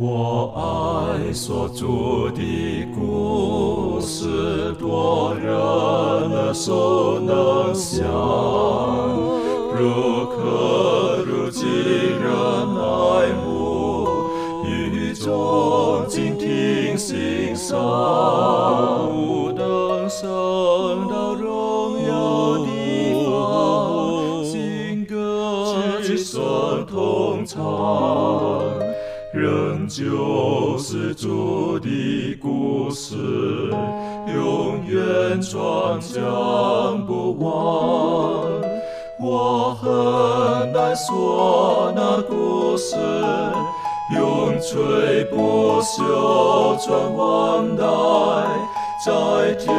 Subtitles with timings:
[0.00, 8.06] 我爱所住的故事，多人耳熟能详，
[9.76, 12.30] 如可如今人
[12.78, 14.06] 爱慕，
[14.64, 17.76] 语中静听心声，
[29.98, 33.16] 就是主的故事，
[34.32, 37.50] 永远传讲不完。
[39.20, 42.94] 我很难说那故事，
[44.14, 47.82] 永垂不朽传万代，
[49.04, 49.74] 在天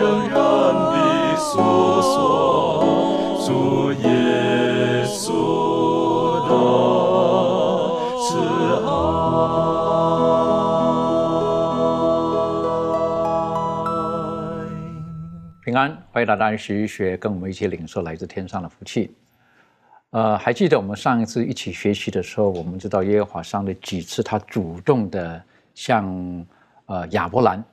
[0.00, 0.38] 仍然
[0.72, 1.58] 的诉
[2.00, 2.14] 说
[3.44, 5.26] 主耶稣
[6.46, 6.50] 的
[8.20, 8.38] 慈
[8.86, 8.90] 爱。
[15.64, 19.14] 平安，欢迎大家学一学，跟我们一起领受来自天上的福气。
[20.10, 25.42] 呃，还记得我们上一次一起学习的时候，我们知道耶和华上的几次，他主动的
[25.74, 26.44] 向
[26.84, 27.64] 呃亚伯兰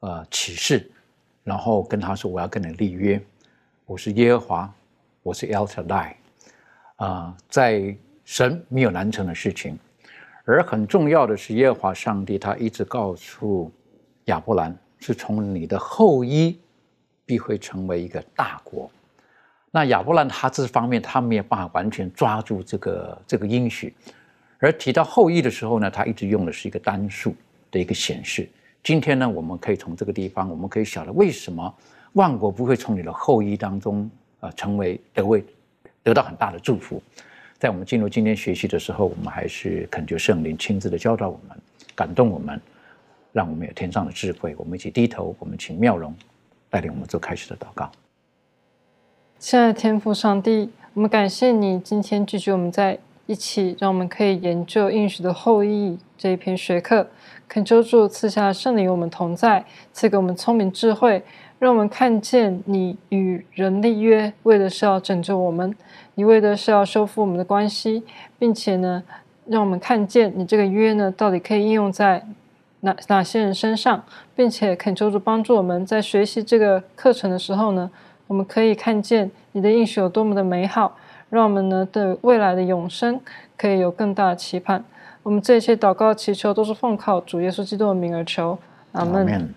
[0.00, 0.90] 呃起誓，
[1.42, 3.18] 然后跟他说：“我要跟你立约，
[3.86, 4.74] 我是耶和华，
[5.22, 6.12] 我是 El Shaddai。”
[6.96, 9.78] 啊，在神没有难成的事情。
[10.44, 13.70] 而很重要的是，耶和华上帝他一直告诉
[14.24, 16.58] 亚伯兰，是从你的后裔。
[17.24, 18.90] 必会成为一个大国。
[19.70, 23.94] 那亚伯兰他这方面他没有办法完全抓住这个这个应许，
[24.58, 27.34] 而提到后裔的时候呢，他一直用的是一个单数
[27.70, 28.46] 的一个显示。
[28.82, 31.74] 今天呢，我们可以从这个地方，我们可以晓得为什么
[32.14, 35.42] 万国不会从你的后裔当中啊成为得位
[36.02, 37.00] 得到很大的祝福。
[37.62, 41.56] 在我们进入今天学习的时候，我们还是恳求圣灵亲自的教导我们，
[41.94, 42.60] 感动我们，
[43.30, 44.52] 让我们有天上的智慧。
[44.58, 46.12] 我们一起低头，我们请妙容。
[46.68, 47.88] 带领我们做开始的祷告。
[49.38, 57.06] 亲爱的天父上帝，我们感谢你今天聚集我们在一起，让我们可以研究应许的后裔这一篇学课。
[57.46, 61.22] 恳求主赐下圣灵与我们同在，赐给我们聪明智慧，
[61.62, 65.72] 让我们看见你与人立约，为的是要拯救我们，
[66.16, 68.02] 你为的是要修复我们的关系，
[68.36, 69.04] 并且呢，
[69.46, 72.26] 让我们看见你这个约呢，到底可以应用在。
[72.84, 74.02] 哪哪些人身上，
[74.34, 77.88] 并且恳求主帮助我们在学习这个课程的时候呢，
[78.26, 80.96] 我们可以看见你的应许有多么的美好，
[81.30, 83.20] 让我们呢对未来的永生
[83.56, 84.84] 可以有更大的期盼。
[85.22, 88.58] 我们这些祷告祈求都是奉靠主耶稣基督的名而求，
[88.90, 89.54] 阿门。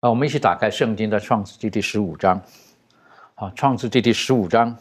[0.00, 2.40] 啊，我们一起打开圣经的创世纪第十五章。
[3.34, 4.76] 好，创世纪第十五章，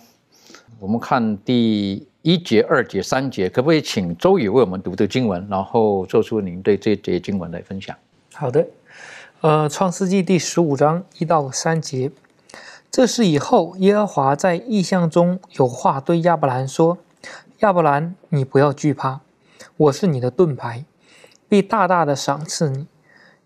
[0.80, 2.08] 我们看第。
[2.24, 7.96] 一节、二节、三节，可不可以请周宇为我们读这经文，然后做出您对这节经文的分享？
[8.34, 8.68] 好的，
[9.40, 12.12] 呃，《创世纪》第十五章一到三节，
[12.92, 16.98] 这是以后耶和华在异象中有话对亚伯兰说
[17.60, 19.22] ：“亚伯兰，你不要惧怕，
[19.78, 20.84] 我是你的盾牌，
[21.48, 22.88] 必大大的赏赐你。”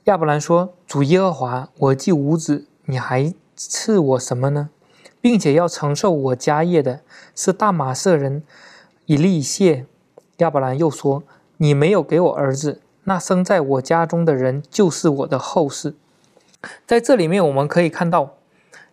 [0.06, 4.72] 亚伯兰说：“主耶和华，我既无子，你还赐我什么呢？
[5.22, 7.02] 并且要承受我家业的
[7.36, 8.42] 是大马色人。”
[9.06, 9.86] 以利谢，
[10.38, 11.22] 亚伯兰又说
[11.58, 15.94] ：“你没有给我儿子，那生在我家中的人就是我的后世。”
[16.88, 18.38] 在这里面，我们可以看到，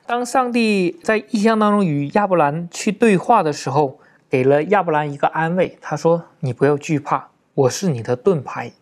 [0.06, 3.98] 当上帝在异象当中与亚伯兰去对话的时候，
[4.28, 5.78] 给了亚伯兰一个安慰。
[5.80, 8.72] 他说：“你不要惧怕，我是你的盾牌。”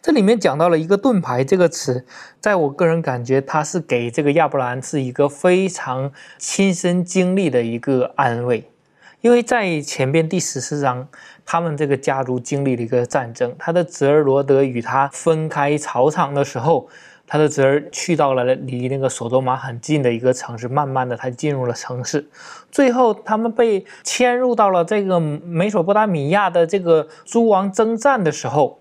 [0.00, 2.04] 这里面讲到了一个“盾牌”这个词，
[2.40, 8.68] 在我个人感觉，它是给这个亚伯兰是一个非常亲身经历的一个安慰。
[9.20, 11.06] 因为在前边第十四章，
[11.46, 16.88] 他们这个家族经历了一个战争，他的侄儿罗德与他分开草场的时候，
[17.24, 22.28] 他的侄儿去到了离那个索多玛很近的一个城市，慢慢的他进入了城市，
[22.72, 28.80] 最后他们被迁入到了这个美索不达米亚的这个诸王征战的时候，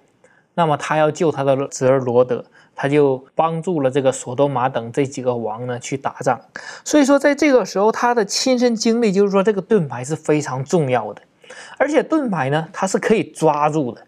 [0.53, 2.43] 那么他要救他的侄儿罗德。
[2.73, 6.39] 他就帮助了这个索多玛等这几个王呢去打仗，
[6.83, 11.21] 所以说在这个时候他的亲身经历就是说这个盾牌是非常重要的，
[11.77, 14.01] 而且盾牌呢它是可以抓住的。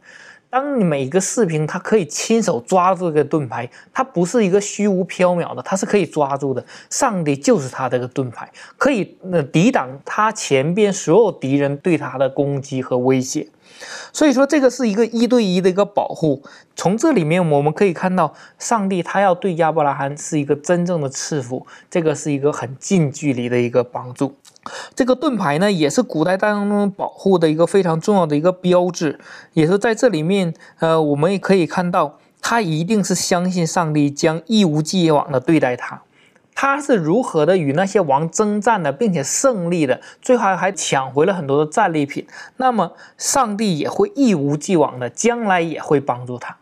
[0.50, 6.66] 当你每个士兵他可以亲手抓住这个盾牌，它不是一个虚无缥缈的，它是可以抓住的。
[6.90, 13.48] 上帝就是他这个盾牌，可以呃抵挡他前边所有敌人对他的攻击和威胁。
[14.12, 16.42] 所以说，这个是一个一对一的一个保护。
[16.76, 24.36] 从这里面我们可以看到，上帝他要对亚伯拉罕是一个真正的赐福，这个是一个很近距离的一个帮助。
[24.96, 29.20] 这个盾牌呢，也是古代当中保护的一个非常重要的一个标志，
[29.54, 36.02] 也是在这里面，呃，我们也可以看到，他一定是相信上帝将一无既往的对待他。
[36.56, 42.26] 他是如何的与那些王征战的，并且胜利的，最后还抢回了很多的战利品。
[42.58, 46.58] 那么，上帝也会一无既往的，将来也会帮助他。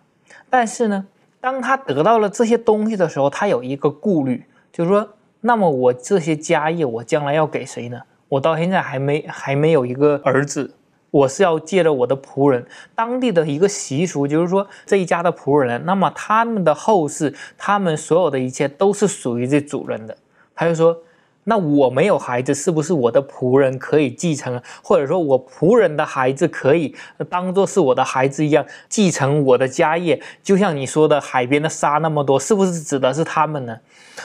[0.50, 1.06] 但是呢，
[1.40, 5.10] 当他得到了这些东西的时候，他有一个顾虑，就是说，
[5.42, 8.02] 那么我这些家业，我将来要给谁呢？
[8.30, 10.74] 我到现在还没还没有一个儿子。
[11.12, 12.66] 我是要借着我的仆人，
[12.96, 20.18] 当地的一个习俗，就是说这一家的仆人，那么他们的后世，他们所有的一切都是属于这主人的。
[20.56, 20.98] 他就说。
[21.52, 24.62] 那我没有孩子，是不是我的仆人可以继承？
[24.82, 26.96] 或者说我仆人的孩子可以
[27.30, 30.22] 当做是我的孩子一样继承我的家业？
[30.42, 33.78] 就像你说的，海边的沙那么多，是不是指的是他们呢？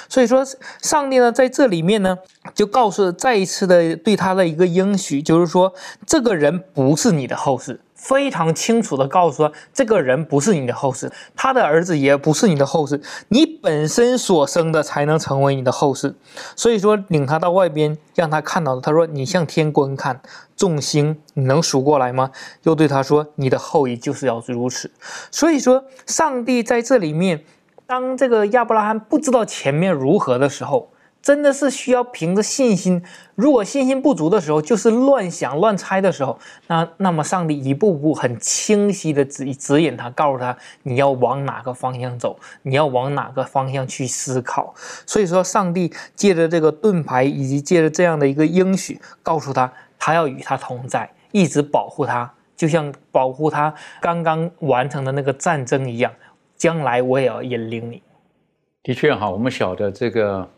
[0.09, 0.47] 所以说，
[0.81, 2.17] 上帝呢在这里面呢，
[2.55, 5.75] 就告诉再一次的对他的一个应许，就是说
[6.07, 7.81] 这个人不是你的后世。
[8.07, 16.15] 非常清楚的告诉说，这个人不是你的后世，他的儿子也不是你的后世，你本身所生的才能成为你的后世。
[16.55, 20.21] 所以说，领他到外边，让他看到他说：“你向天观看，
[20.57, 22.31] 众星，你能数过来吗？”
[22.63, 24.93] 又对他说：“你的后裔就是要如此。”
[25.33, 27.45] 所以说，上帝在这里面，
[27.89, 30.91] 当这个亚伯拉罕不知道前面如何的时候。
[31.27, 33.03] 真的是需要凭着信心，
[33.35, 36.39] 如果信心不足的时候，就是乱想乱猜的时候，
[36.69, 44.73] 那那么上帝一步步很清晰的指指引他，告诉他你要往哪个方向走，你要往哪个方向去思考。
[45.05, 56.13] 所以说，上帝借着这个盾牌，以及借着这样的一个应许，告诉他他要与他同在，一直保护他，就像保护他刚刚完成的那个战争一样。
[56.57, 58.01] 将来我也要引领你。
[58.85, 60.49] 的确哈，我们晓得这个。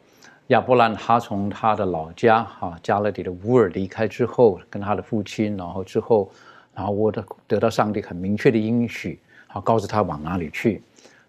[0.48, 6.30] 亚伯兰他从他的老家哈加勒底的乌尔离开之后，跟他的父亲，然后之后，
[6.74, 10.82] 然后我的得到上帝很明确的应许，好告诉他往哪里去。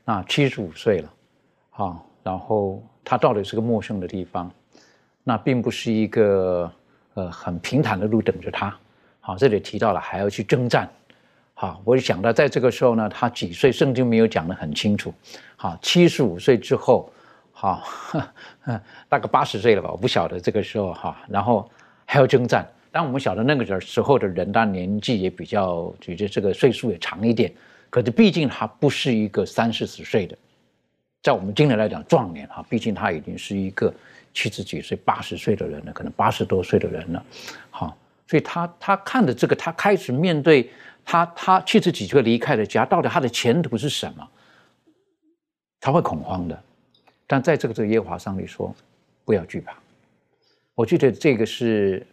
[0.06, 1.14] 那七十五岁了，
[1.70, 4.50] 好，然后他到底是个陌生的地方，
[5.26, 6.72] 那并不是一个
[7.16, 8.74] 呃很平坦的路等着他。
[9.20, 10.90] 好，这里提到了还要去征战。
[11.54, 13.70] 好，我就想到在这个时候呢，他几岁？
[13.70, 15.14] 圣经没有讲得很清楚。
[15.58, 17.12] 好，七十五岁之后。
[17.62, 17.84] 好，
[19.10, 21.70] 大概八十岁了吧，我不晓得这个时候哈，然后
[22.06, 22.66] 还要征战。
[22.90, 27.54] 但我们晓得那个时候的人，当年纪也比较，觉得这个岁数也长一点。
[27.90, 30.38] 可是毕竟他不是一个三四十岁的，
[31.22, 33.94] 在我们今天来讲壮年哈，毕竟他已经是一个
[34.34, 37.22] 七十几岁、八十岁的人了，可能八十多岁的人了。
[37.70, 37.94] 好，
[38.26, 40.72] 所以他他看着这个，他开始面对
[41.04, 44.26] 他他七十几岁离开了家，到底他的前途是什么？
[45.82, 46.64] 他会恐慌的。
[47.32, 48.74] 但在这个这个耶和华上帝说，
[49.24, 49.78] 不要惧怕。
[50.74, 52.04] 我觉得这个是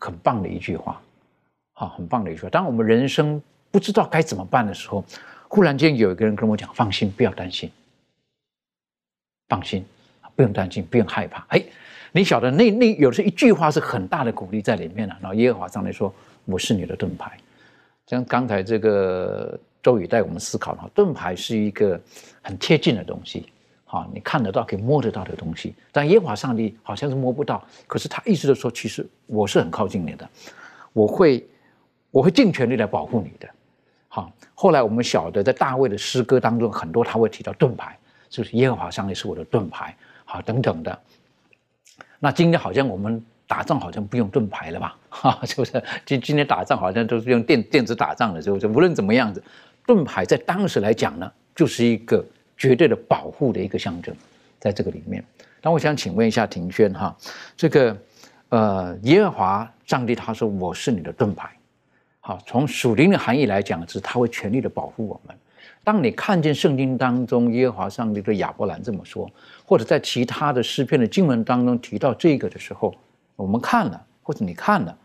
[0.00, 1.00] 很棒的一句话，
[1.74, 2.48] 好，很棒的一句话。
[2.48, 3.40] 当我们人生
[3.70, 5.04] 不知道该怎么办的时候，
[5.46, 7.70] 忽然间有一个人跟我讲：“放心，不要担心，
[9.48, 9.84] 放心，
[10.34, 11.64] 不用担心，不用害怕。”哎，
[12.10, 15.16] 你晓得那那有时候一句话是很大的鼓励在里面了。
[15.20, 16.12] 然后耶和华上帝说
[16.46, 17.38] ：“我是你的盾牌。”
[18.08, 22.00] 像刚才这个周宇带我们思考的话，盾牌是一个
[22.42, 23.46] 很贴近的东西。
[23.94, 27.64] 啊，你看得到、可以摸得到的东西，但耶和华上帝好像是摸不到。
[27.86, 30.28] 可是他一直都说，其实我是很靠近你的，
[30.92, 31.46] 我会，
[32.10, 33.48] 我会尽全力来保护你的。
[34.08, 37.96] 好，后来我们晓得，在大卫的诗歌当中，很多他会提到盾牌，
[38.28, 41.00] 就是耶和华上帝是我的盾牌，好等等的。
[42.18, 44.96] 那今天好像我们打仗好像不用盾牌了吧？
[45.08, 45.80] 哈，是不是？
[46.04, 48.66] 今今天打仗好像都是用电电子打仗的，是不是？
[48.66, 49.40] 无论怎么样子，
[49.86, 52.24] 盾牌在当时来讲呢，就是一个。
[52.56, 54.14] 绝对的保护的一个象征，
[54.58, 55.24] 在这个里面。
[55.62, 57.16] 那我想请问一下庭轩哈，
[57.56, 57.96] 这个
[58.50, 61.50] 呃，耶和华上帝他说我是你的盾牌，
[62.20, 65.36] 好，从属灵的含义来讲是他会全力的保护我们。
[65.82, 69.30] 当你看见圣经当中耶和华上帝对亚伯兰这么说，
[69.66, 72.94] 或者在其他的诗篇的经文当中提到这个的时候，
[73.36, 74.96] 我们看了或者你看了，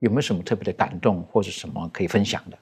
[0.00, 2.58] 有没有什么特别的感动或者什么可以分享的？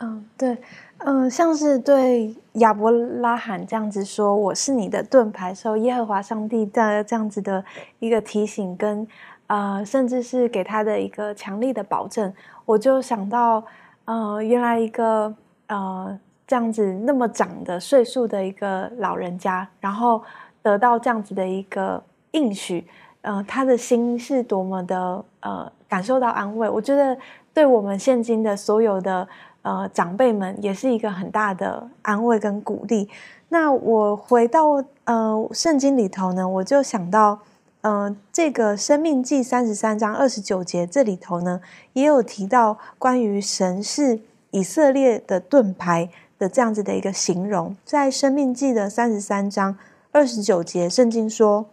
[0.00, 0.56] 嗯，对。
[0.98, 7.64] 嗯，像是对亚伯拉罕这样子说：“我是你的盾牌。”时候，耶和华上帝在这样子的
[8.00, 9.06] 一个提醒，跟
[9.46, 12.32] 呃，甚至是给他的一个强力的保证，
[12.64, 13.62] 我就想到，
[14.06, 15.32] 呃，原来一个
[15.68, 20.20] 呃这样子那么长的岁数的一个老人家，然后
[20.62, 22.02] 得到这样子的一个
[22.32, 22.84] 应许，
[23.22, 26.68] 呃，他的心是多么的呃感受到安慰。
[26.68, 27.16] 我觉得。
[27.54, 29.26] 对我们现今的所有的
[29.62, 33.08] 呃长辈们，也是一个很大的安慰跟鼓励。
[33.50, 37.40] 那我回到呃圣经里头呢，我就想到，
[37.80, 41.60] 呃，这个《生命记》三十三章二十九节这里头呢，
[41.94, 49.76] 也有提到关于神是以色列的盾牌的这样子的一个形容，在《生命记》的三十三章
[50.12, 51.66] 二十九节，圣经说：“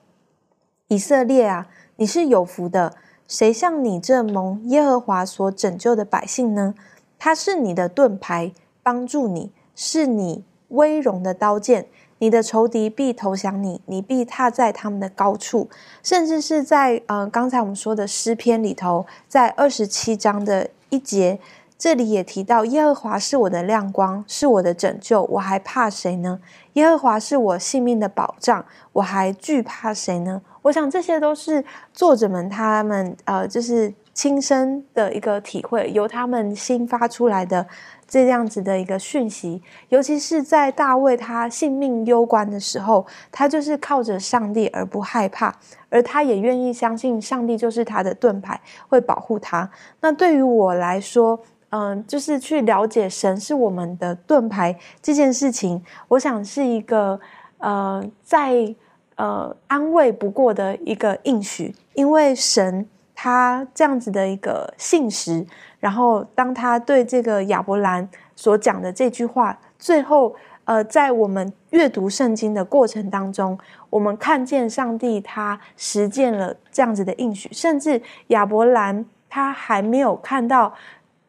[0.87, 2.93] 以色列啊，你是有福的，
[3.27, 6.73] 谁像你这蒙耶和华所拯救的百姓呢？
[7.17, 11.85] 他是你的盾牌，帮助你，是你。”威荣的刀剑，
[12.17, 15.69] 你的仇敌必投降你，你必踏在他们的高处。
[16.01, 21.39] 甚至是在呃刚才我们说的诗篇里头，在二十七章的一节，
[21.77, 26.39] 这里也提到耶和华是我的亮光，是我的拯救，我还怕谁呢？
[26.73, 30.41] 耶和华是我性命的保障，我还惧怕谁呢？
[30.63, 37.67] 我想这些都是作者们他们呃就是亲身的一个体会，由他们心发出来的。
[38.07, 45.51] 这样子的一个讯息，尤其是在大卫他性命攸关的时候，他就是靠着上帝而不害怕，
[45.89, 49.67] 而他也愿意相信上帝就是他的盾牌，会保护他。
[50.01, 57.19] 那对于我来说，嗯，就是去了解神是我们的盾牌这件事情，我想是一个
[57.57, 58.75] 呃，再
[59.15, 65.45] 呃安慰不过的一个应许，因为神他这样子的一个信实。
[65.79, 73.57] 然后，当他对这个亚伯兰所讲的这句话，最后，呃，在我们阅读圣经的过程当中，
[73.91, 80.73] 我们看见上帝他实践了这样子的应许，甚至亚伯兰他还没有看到，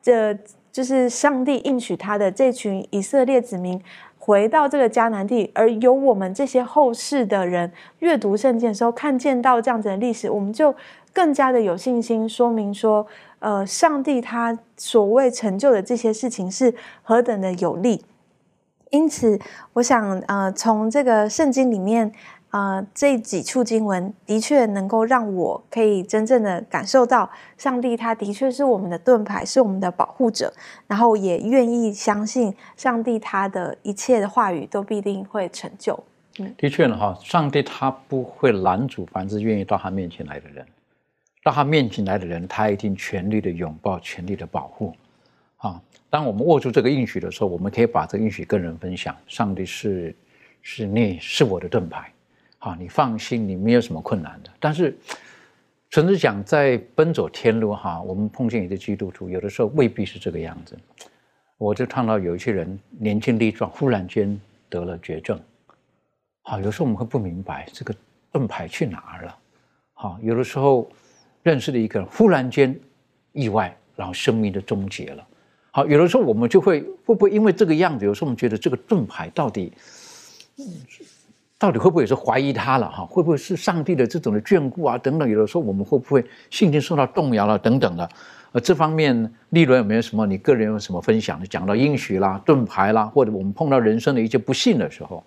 [0.01, 0.35] 这
[0.73, 3.79] 就是上帝应许他的这群以色列子民
[4.19, 10.75] 回到这个迦南地，而由我们这些后世的人阅读圣经的时候，看见到这样子的历史，我们就
[11.17, 13.07] 更加的有信心，说明说。
[13.39, 18.03] 呃，上帝他所谓成就的这些事情是何等的有利，
[18.91, 19.39] 因此，
[19.75, 22.11] 我想，呃，从这个圣经里面，
[22.51, 30.53] 呃，这几处经文的确能够让我可以真正的感受到，上帝他的确是我们的盾牌，是我们的保护者，
[30.87, 36.03] 然后也愿意相信上帝他的一切的话语都必定会成就。
[36.39, 40.67] 嗯，的确呢，哈，上帝他不会拦阻凡是愿意到他面前来的人。
[41.47, 44.93] 到他面前来的人，他一定全力的拥抱，全力的保护。
[45.59, 49.17] 啊，当我们握住这个应许的时候，我们可以把这个应许跟人分享。
[49.29, 50.13] 上帝是，
[50.61, 52.13] 是你是我的盾牌。
[52.59, 54.51] 好，你放心，你没有什么困难的。
[54.59, 54.99] 但是，
[55.91, 60.77] 甚至讲在奔走天路哈，我们碰见一个基督徒，有的时候未必是这个样子。
[61.59, 64.37] 我就看到有一些人年轻力壮，忽然间
[64.69, 65.41] 得了绝症。
[66.43, 67.95] 好，有时候我们会不明白这个
[68.33, 69.39] 盾牌去哪儿了。
[69.93, 70.91] 好，有的时候。
[71.47, 72.77] 认识的一个人，忽然间
[73.31, 75.25] 意外，然后生命的终结了。
[75.71, 79.73] 好，有的时候我们就会会不会因为这个样子，有时候我们觉得这个盾牌到底
[81.57, 82.91] 到底会不会也是怀疑他了？
[82.91, 84.99] 哈，会不会是上帝的这种的眷顾啊？
[84.99, 87.57] 等等，有的时候我们会不会信心受到动摇了？
[87.57, 88.09] 等等的。
[88.51, 90.27] 呃，这方面利伦有没有什么？
[90.27, 91.47] 你个人有什么分享的？
[91.47, 95.23] 讲到应许啦、盾牌啦，或者我们碰到人生的一些不幸的时候，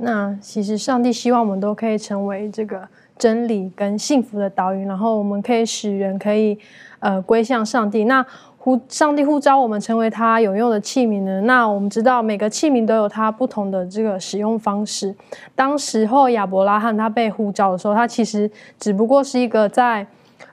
[0.00, 2.86] 那其实上帝希望我们都可以成为这个。
[3.18, 6.58] 真理跟幸福的导引，然后我们可以使人可以
[7.00, 8.04] 呃归向上帝。
[8.04, 8.24] 那
[8.58, 11.40] 呼上帝呼召我们成为他有用的器皿呢？
[11.42, 15.14] 那我们知道每个器皿都有它不同的这个使用方式。
[15.54, 20.04] 当时候亚伯拉罕他被呼召的时候，他其实只不过是一个在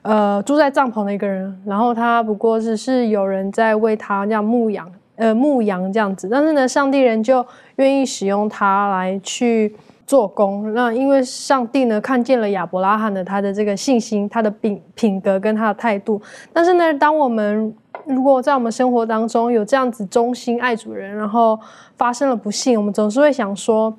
[0.02, 6.28] 呃住在帐篷的一个人，然后他不过是是有人在为他这样牧养呃牧羊这样子。
[6.30, 7.44] 但是呢，上帝人就
[7.76, 9.74] 愿意使用他来去。
[10.06, 16.20] 做工，那因为上帝呢看见了亚伯拉罕的他的这个信心，他的品品格跟他的态度。
[16.52, 21.58] 但是呢，当我们如果在我们生活当中有这样子忠心爱主人，然后
[21.96, 23.96] 发生了不幸，我们总是会想说，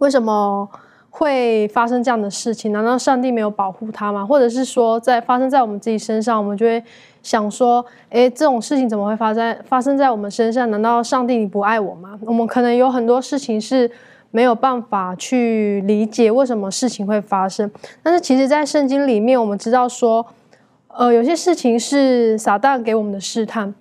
[0.00, 0.68] 为什么
[1.08, 2.70] 会发生这样的事情？
[2.70, 4.26] 难道上帝没有保护他吗？
[4.26, 6.84] 或者是说，在发生在我们自己身上，我们就会
[7.22, 10.70] 想说，诶，这种事情怎么会发生发生在我们身上？
[10.70, 12.18] 难道上帝你不爱我吗？
[12.26, 13.90] 我们可能有很多事情是。
[14.30, 17.70] 没有办法去理解为什么事情会发生，
[18.02, 20.24] 但是其实，在圣经里面，我们知道说，
[20.88, 23.74] 呃，有些事情是撒旦给我们的试探，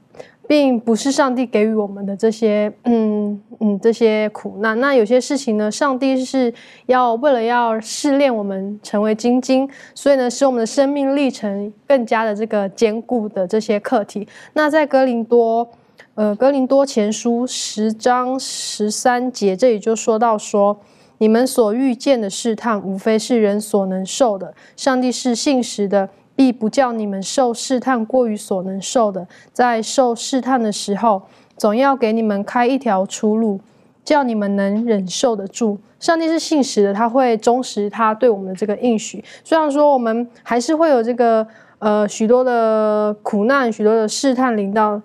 [0.47, 4.79] 并不是上帝给予我们的这些，嗯嗯，这些苦难。
[4.79, 6.51] 那有些事情呢，上帝是
[6.87, 14.27] 要为了要试炼我们成为精精，所以呢，使我们的生命历程更加的这个坚固的这些课题。
[14.53, 15.69] 那在哥林多。
[16.19, 20.77] 呃，哥林多前书十章十三节，这里就说到说，
[21.19, 24.53] 你们所遇见的试探，无非是人所能受的。
[24.75, 31.21] 上帝是信实的，必不叫你们受试探过于所能受的，在受试探的时候，
[31.55, 33.61] 总要给你们开一条出路，
[34.03, 35.79] 叫你们能忍受得住。
[36.01, 39.23] 上帝是信实的，他会忠实他对我们的这个应许。
[39.45, 41.47] 虽然说我们还是会有这个
[41.77, 45.01] 呃许多的苦难、许多的试探临到。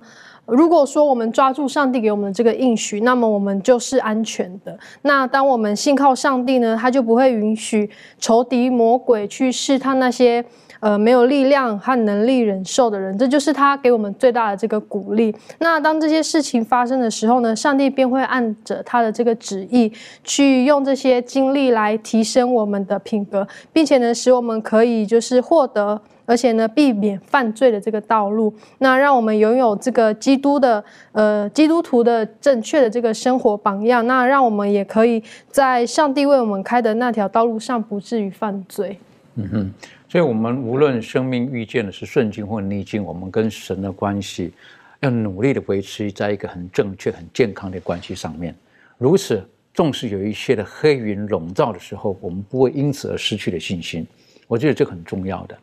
[0.47, 4.79] 如果说我们抓住上帝给我们的这个应许，那么我们就是安全的。
[5.03, 10.45] 那当我们信靠上帝呢，他就不会允许仇敌魔鬼去试探那些
[10.81, 13.17] 呃没有力量和能力忍受的人。
[13.17, 15.35] 这就是他给我们最大的这个鼓励。
[15.59, 19.91] 那当这些事情发生的时候呢，上帝便会按着他的这个旨意，
[20.23, 26.03] 去用这些经历来提升我们的品格，并且呢，使我们可以就是获得。
[26.27, 38.99] 而且呢，避免犯罪的这个道路，那让我们拥有这个基督的呃基督徒的正确的这个生活榜样，那让我们也可以在上帝为我们开的那条道路上不至于犯罪。
[39.37, 39.73] 嗯哼，
[40.09, 44.53] 所以我们无论生命遇见的是顺境或逆境，我们跟神的关系
[45.01, 48.55] 要努力的维持在一个很正确、很健康的关系上面。
[48.97, 54.07] 如此，纵使有一些的黑云笼罩的时候，我们不会因此而失去了信心。
[54.47, 55.59] 我觉得这很重要的。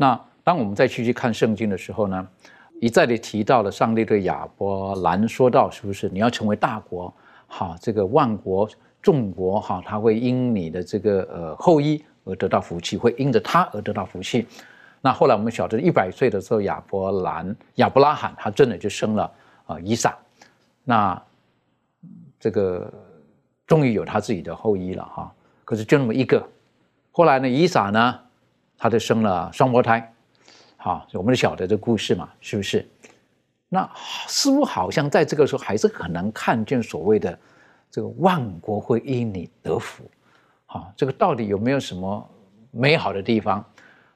[0.00, 2.28] 那当我们再去去看圣经的时候呢，
[2.80, 7.12] 一再的提到了上帝对亚伯兰说到，是不是你要成为大国？
[7.48, 8.68] 好，这个万国
[9.02, 14.46] 众国哈，他会因你的这个呃后裔而得到福气，会因着他而得到福气。
[15.00, 19.30] 那后来我们晓得，一百岁的时候，亚伯兰亚伯拉罕他真的就生了
[19.66, 20.16] 啊以撒，
[20.84, 21.20] 那
[22.38, 22.88] 这个
[23.66, 25.34] 终于有他自己的后裔了哈。
[25.64, 26.48] 可是就那么一个，
[27.10, 28.20] 后来呢，以撒呢？
[28.78, 30.10] 他就生了双胞胎，
[30.76, 32.88] 好，我们就晓得这故事嘛，是不是？
[33.68, 33.90] 那
[34.28, 37.38] 似乎好像在这个时候还是很难看见所谓的
[37.90, 40.08] 这个万国会因你得福，
[40.64, 42.30] 好，这个到底有没有什么
[42.70, 43.64] 美好的地方？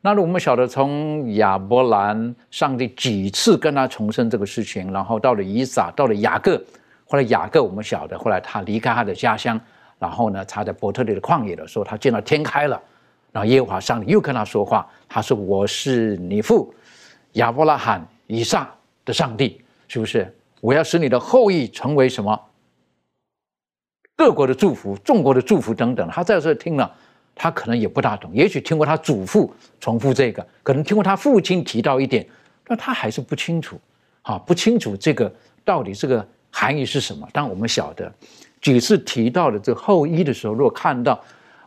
[0.00, 6.56] 那我们晓得从亚伯兰，上帝几次跟他重申这个事情，然后到了以撒，到了雅各，
[7.06, 9.60] 后来雅各我们晓得，后来他离开他的家乡，
[9.98, 12.80] 然后呢，他在伯特利的旷野的时候，他见到天开了。
[13.32, 16.72] 然后耶和华上帝又跟他说话，他说：“我是你父
[17.32, 18.70] 亚伯拉罕、以撒
[19.06, 19.58] 的上帝，
[19.88, 20.30] 是不是？
[20.60, 22.38] 我要使你的后裔成为什么？
[24.14, 26.94] 各国的祝福、众国的祝福等等。”他在这听了，
[27.34, 32.26] 他可能也不大懂，也许听过他祖父重复这个，可能听过他父亲提到一点，
[32.66, 33.80] 但他还是不清楚，
[34.20, 37.26] 啊，不清楚这个到底这个含义是什么。
[37.32, 38.12] 但我们晓得
[38.60, 41.18] 几次提到的这后裔的时候，如果看到。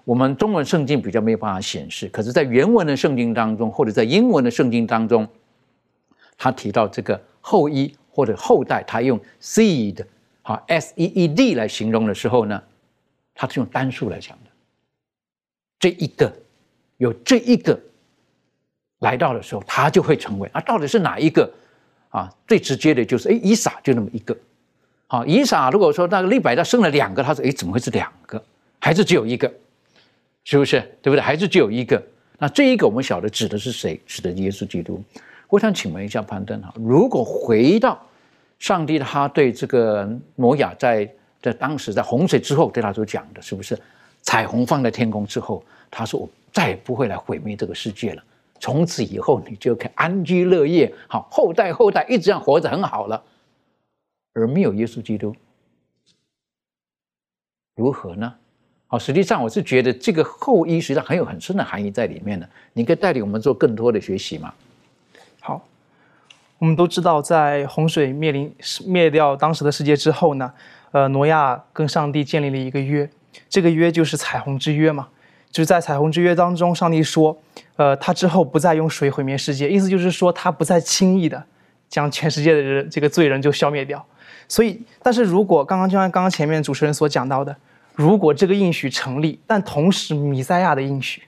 [0.05, 5.27] 我们中文圣经比较没有办法显示，可是，在原文的圣经当中，或者在英文的圣经当中，
[6.37, 10.05] 他提到这个后裔或者后代，他用 seed，
[10.43, 12.61] 好 s e e d 来形容的时候呢，
[13.33, 14.51] 他是用单数来讲的。
[15.79, 16.31] 这一个
[16.97, 17.79] 有这一个
[18.99, 21.51] 来到的时候，他就会成为啊，到底是哪一个
[22.09, 22.31] 啊？
[22.47, 24.37] 最直接的就是哎，以撒就那么一个。
[25.07, 28.43] 好，以撒如果说那个利百加生了两个，他说哎，怎么会是两个？
[28.79, 29.51] 还是只有一个？
[30.45, 31.19] 是不是对不对？
[31.19, 32.01] 还是只有一个？
[32.37, 33.99] 那这一个我们晓得指的是谁？
[34.05, 35.03] 指的耶稣基督。
[35.47, 38.01] 我想请问一下潘登哈，如果回到
[38.57, 41.09] 上帝他对这个挪亚在
[41.41, 43.79] 在当时在洪水之后对他所讲的，是不是
[44.21, 48.23] 彩虹放在天空之后，他说我再也不会来毁灭这个世界了，
[48.59, 53.23] 从此以后你就可以安居乐业，好后代后代一直这样活着很好了，
[54.33, 55.35] 而没有耶稣基督，
[57.75, 58.35] 如何呢？
[58.87, 62.47] 好，实际上我是觉得这个后裔实际上很有很深的含义在里面的。
[62.73, 64.53] 你可以带领我们做更多的学习吗？
[65.41, 65.65] 好，
[66.59, 70.53] 我们都知道，在洪水灭临灭掉当时的世界之后呢，
[70.91, 73.09] 呃，挪亚跟上帝建立了一个约，
[73.49, 75.07] 这个约就是彩虹之约嘛。
[75.49, 77.35] 就是在彩虹之约当中，上帝说，
[77.77, 81.43] 呃，他之后不再用水毁灭世界，意思就是说他不再轻易的
[81.89, 84.05] 将全世界的人这个罪人就消灭掉。
[84.47, 87.55] 所以，但是如果刚刚就像刚刚前面主持人所讲到的。
[87.95, 91.23] 如果这个应许成立，但同时弥赛亚的应许、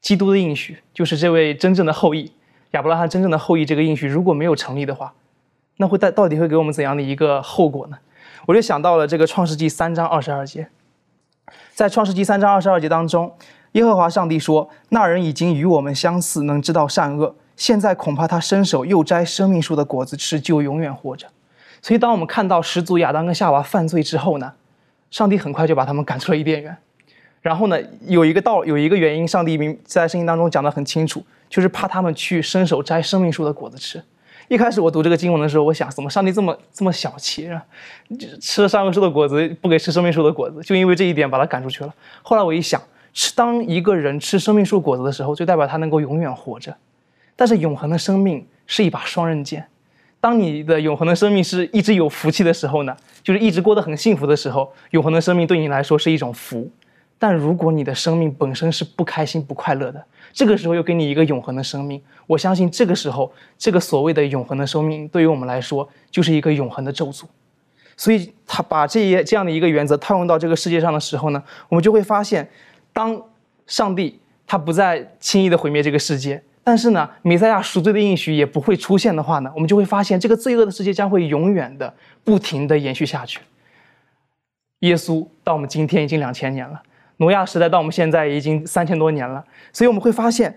[0.00, 2.32] 基督的应许，就是这位真正的后裔
[2.72, 5.14] 亚伯拉罕真正的后裔这个应许如果没有成立的话，
[5.76, 7.96] 那会带到底会给我们怎样的一个后果呢？
[8.46, 10.68] 我就想到了这个创世纪三章二十二节，
[11.72, 13.32] 在创世纪三章二十二节当中，
[13.72, 17.34] 耶和华上帝说：“那人已经与我们相似，能知道善恶。
[17.56, 21.28] 现在恐怕他伸手又摘生命树的果子吃，就永远活着。”
[21.80, 24.52] 所以，当我们看到始祖亚当跟夏娃犯罪之后呢？
[25.14, 26.76] 上帝很快就把他们赶出了伊甸园，
[27.40, 34.02] 然后呢，有一个道有一个原因，上帝明在圣经当中讲得很清楚，就是怕他们去伸手摘生命树的果子吃。
[34.48, 37.64] 一开始我读这个经文的时候，我想，怎么上帝这么这么小气啊？
[38.40, 41.94] 吃了生命树的果子，不给吃生命树的果子，就因为这一点把他赶出去了。
[42.24, 46.76] 后来我一想，吃当一个人吃生命树果子的时候，就代表他能够永远活着。
[47.36, 49.64] 但是永恒的生命是一把双刃剑。
[50.24, 56.66] 当你的永恒的生命是一直有福气的时候呢，就是一直过得很幸福的时候，永恒的生命对你来说是一种福。
[57.18, 67.24] 但如果你的生命本身是不开心、不快乐的，这个时候又给你一个永恒的生命，我相信这个时候，这个所谓的永恒的生命，对于我们来说就是一个永恒的咒诅。
[67.94, 72.48] 所以，他把这些这样的一个原则套用到这个世界上的时候呢，我们就会发现，
[72.94, 73.20] 当
[73.66, 83.40] 上帝他不再轻易的毁灭这个世界，但是呢，弥赛亚赎罪的应许也不会出现的话呢，我们就会发现，这个罪恶的世界将会永远的、不停的延续下去。
[84.80, 86.82] 耶稣到我们今天已经两千年了，
[87.18, 90.56] 挪亚时代到我们现在已经三千多年了，所以我们会发现。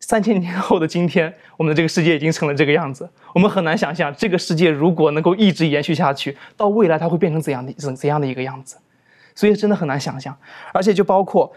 [0.00, 3.06] 三千年后的今天，我们的这个世界已经成了这个样子。
[3.34, 8.78] 我们很难想象，这个世界如果能够一直延续下去，到未来它会变成怎样的怎怎样的一个样子。
[9.34, 10.34] 所以真的很难想象。
[10.72, 11.52] 而且就包括，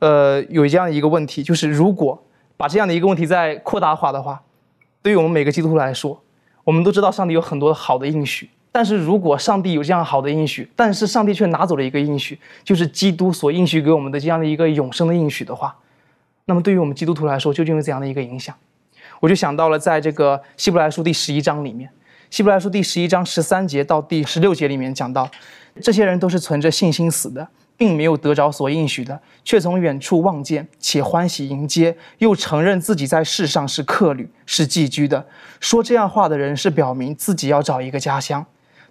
[0.00, 2.20] 呃，有这样一个问题，就是如果
[2.56, 4.42] 把这样的一个问题再扩大化的话，
[5.02, 6.20] 对于我们每个基督徒来说，
[6.62, 8.48] 我们都知道上帝有很多好的应许。
[8.70, 15.76] 但是如果上帝有这样好的应许，但是上帝却拿走了一个应许，就是基督所应许给我们的这样的一个永生的应许的话。
[16.46, 18.54] 那么对于我们基督徒来说，究竟有怎样的一个影响？
[19.20, 21.88] 我就想到了，在这个希伯来书第十一章里面，
[22.30, 25.30] 希伯来书第十一章十三节到第十六节里面讲到，
[25.80, 35.26] 这些人都是存着信心死的，并没有得着所应许的，却从远处望见，且欢喜迎接，又承认自己在世上是客旅，是寄居的。
[35.60, 38.44] 说这样话的人，是表明自己要找一个家乡。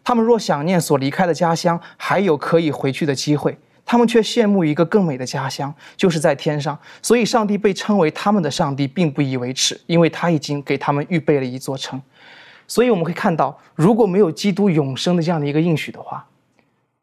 [0.03, 3.57] 他们若想念所离开的家乡，还有可以回去的机会。
[3.85, 6.77] 他们却羡慕一个更美的家乡，就是在天上。
[7.01, 12.01] 所以，上帝被称为他们的上帝，并不以为耻，因为他已经给他们预备了一座城。
[12.65, 16.25] 所以，我们可以看到，如果没有基督永生的这样的一个应许的话，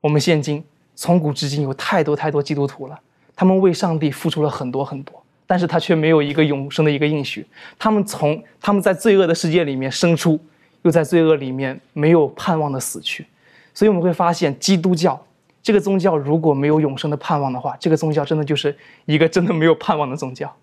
[0.00, 0.64] 我们现今
[1.00, 3.00] 从古至今有太多太多基督徒了，
[3.34, 7.46] 他们为上帝付出了很多很多，但是他却没有一个永生的一个应许。
[7.78, 10.38] 他们从他们在罪恶的世界里面生出，
[10.82, 13.26] 又在罪恶里面没有盼望的死去。
[13.72, 15.18] 所以，我们会发现基督教。
[15.62, 20.54] 这个宗教如果没有永生的盼望的话，这个宗教真的就是一个真的没有盼望的宗教。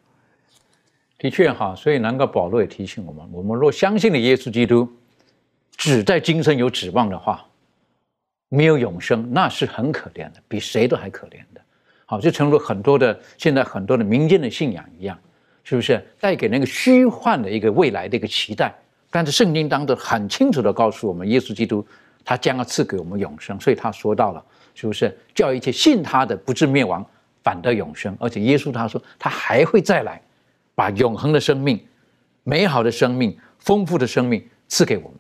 [1.18, 4.88] 的确哈，所以南哥保罗也提醒我们：我们若相信了耶稣基督，
[5.76, 7.44] 只在今生有指望的话，
[8.50, 11.62] 没有永生，那是很可怜的，比谁都还可怜的。
[12.06, 15.18] 好，就成了很多的现在很多的民间的信仰一样，
[15.64, 18.74] 是不是带给那个虚幻的一个未来的一个期待？
[19.10, 21.86] 但是圣经当中很清楚的告诉我们，耶稣基督
[22.24, 24.44] 他将要赐给我们永生，所以他说到了。
[24.80, 27.04] 是不是叫一切信他的不至灭亡，
[27.42, 28.16] 反得永生？
[28.20, 30.22] 而且耶稣他说他还会再来，
[30.76, 31.84] 把永恒的生命、
[32.44, 35.18] 美好的生命、丰富的生命赐给我们。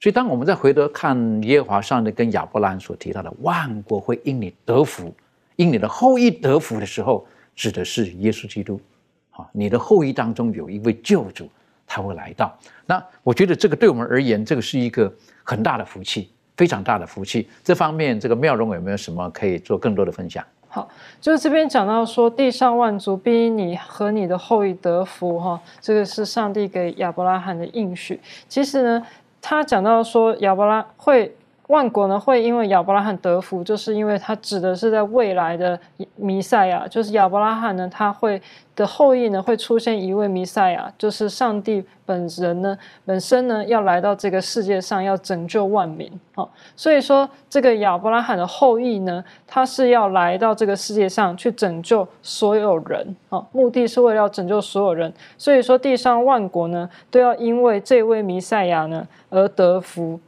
[0.00, 5.14] 所以，当我们再回头看耶和华上帝跟亚伯拉罕所提到的万国会因你得福，
[5.56, 8.80] 因你的后裔得福的时候，指的是耶稣基督。
[9.30, 11.48] 啊，你的后裔当中有一位救主，
[11.86, 12.56] 他会来到。
[12.86, 15.12] 那我觉得这个对我们而言，这个是一个
[15.44, 16.30] 很大的福气。
[16.56, 20.42] 非常大的福气，这方面这个妙容有没有什么可以做更多的分享？
[20.68, 20.88] 好，
[21.20, 28.18] 就是这边讲到说，地上万族必因你和你的后裔得福，哈，这个是上帝给亚伯拉罕的应许。
[28.48, 29.06] 其实呢，
[29.48, 31.36] 他讲到说亚伯拉会。
[31.68, 35.78] 万国呢会因为亚伯拉罕得福，就是因为他指的是在未来的
[36.14, 38.40] 弥赛亚，就是亚伯拉罕呢，他会
[38.76, 60.20] 的后裔呢会出现一位弥赛亚，就是上帝本人呢本身呢要来到这个世界上要拯救万民哦，所以说这个亚伯拉罕的后裔呢，他是要来到这个世界上去拯救所有人哦，目的是为了要拯救所有人，所以说地上万国呢都要因为这位弥赛亚呢而得福。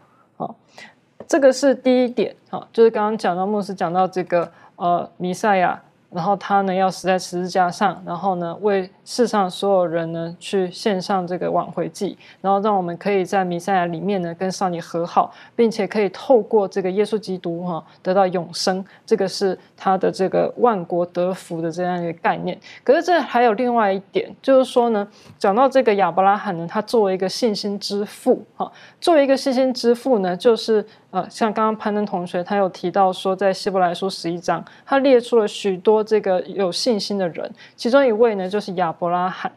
[1.29, 5.81] 这个是第一点，好，就是刚刚讲到牧师讲到这个呃弥赛亚。
[6.11, 18.83] 然后他呢要死在十字架上，然后呢为世上所有人呢去献上这个挽回祭，然后让我们可以在弥赛亚里面呢跟上帝和好，并且可以透过这个耶稣基督哈得到永生。
[19.05, 22.59] 这个是他的这个万国得福的这样一个概念。
[22.83, 25.07] 可是这还有另外一点，就是说呢，
[25.39, 30.83] 讲到这个亚伯拉罕呢，他作为一个信心之父哈，作为一个信心之父呢，就是。
[31.11, 39.51] 呃，像刚刚攀登同学，他有提到说，在希伯来书十一章，他列出了许多这个有信心的人，其中一位呢就是亚伯拉罕。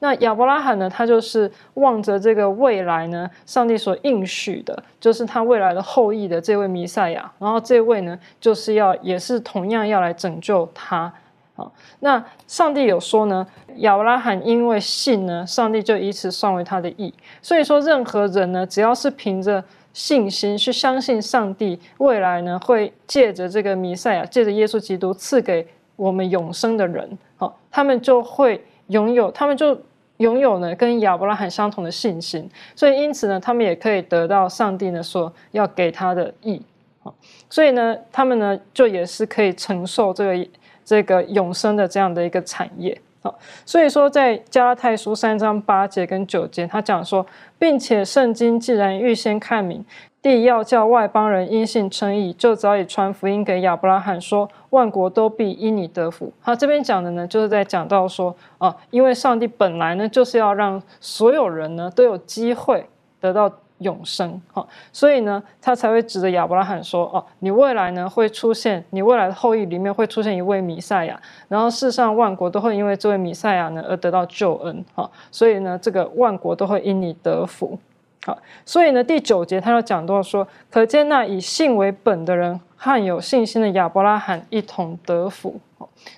[0.00, 11.10] 那亚伯拉罕呢，他就是望着这个未来呢，上帝所应许的，就是他未来的后裔的这位弥赛亚，然后这位呢，就是要也是同样要来拯救他。
[11.54, 17.14] 好，那上帝有说呢，亚伯拉罕因为信呢，上帝就以此算为他的义。
[17.40, 19.64] 所以说，任何人呢，只要是凭着。
[19.94, 29.80] 信心去相信上帝未来呢会借着这个弥赛亚，借着耶稣基督赐给我们永生的人，好，他们就会拥有，他们就
[30.16, 36.60] 拥有呢跟亚伯拉罕相同的信心，所以因此呢，他们也可以得到上帝呢说要给他的义，
[37.00, 37.14] 好，
[37.48, 40.48] 所以呢，他们呢就也是可以承受这个
[40.84, 43.00] 这个永生的这样的一个产业。
[43.22, 47.24] 好，所以说在加拉太书三章八节跟九节，他讲说，
[47.64, 49.82] 并且圣经既然预先看明，
[50.20, 56.30] 地要叫外邦人因信称义，就早已传福音给亚伯拉罕说，万国都必因你得福。
[56.42, 62.86] 好，这边讲的呢，就是在讲到说啊，因为上帝本来呢，就是要让所有人呢都有机会
[63.18, 63.50] 得到。
[63.78, 77.76] 永生，哈，所以呢，他才会指着亚伯拉罕说：“哦，你未来呢会出现，你未来的后裔里面会出现一位弥赛亚，然后世上万国都会因为这位弥赛亚呢而得到救恩，哈，所以呢，这个万国都会因你得福，
[78.24, 85.60] 好，所以呢，第九节他要讲到说，可见那以信为本的人和有信心的亚伯拉罕一同得福，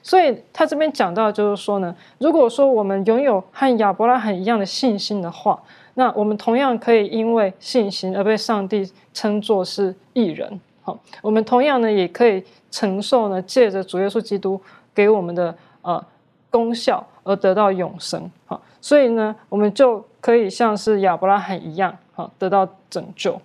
[0.03, 5.59] 所以他这边讲到就是说呢，如果说我们拥有和亚伯拉罕一样的信心的话。
[5.99, 14.61] 那我们同样可以因为信心而被上帝称作是义人，好，我们同样呢也可以承受呢借着主耶稣基督
[14.95, 16.05] 给我们的呃
[16.51, 23.41] 功效而得到永生，好，所以呢我们就可以像是亚伯拉罕一样，好得到拯救。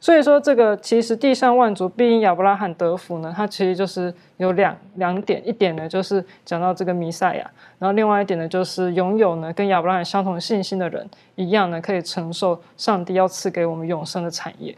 [0.00, 14.76] 所以说，这个其实地上万族必因亚伯拉罕得福呢，它其实就是有两两点，一点呢就是讲到这个弥赛亚，然后另外一点呢就是拥有呢跟亚伯拉罕相同信心的人一样呢，可以承受上帝要赐给我们永生的产业。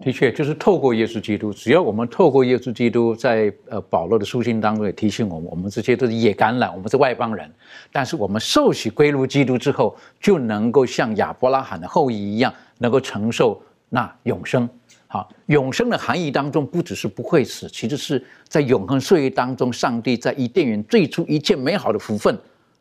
[0.00, 7.50] 的确，就是透过耶稣基督，只要我们透过耶稣基督，在呃保罗的书信当中也提醒我们，我们这些都是野橄榄，我们是外邦人，
[7.92, 13.62] 但是我们受洗归入基督之后，就能够像亚伯拉罕的后裔一样，能够承受。
[13.94, 14.68] 那永生，
[15.06, 22.36] 好，永生的含义当中，不只是不会死，其实是在永恒岁月当中，上帝在伊甸园最初一切美好的福分，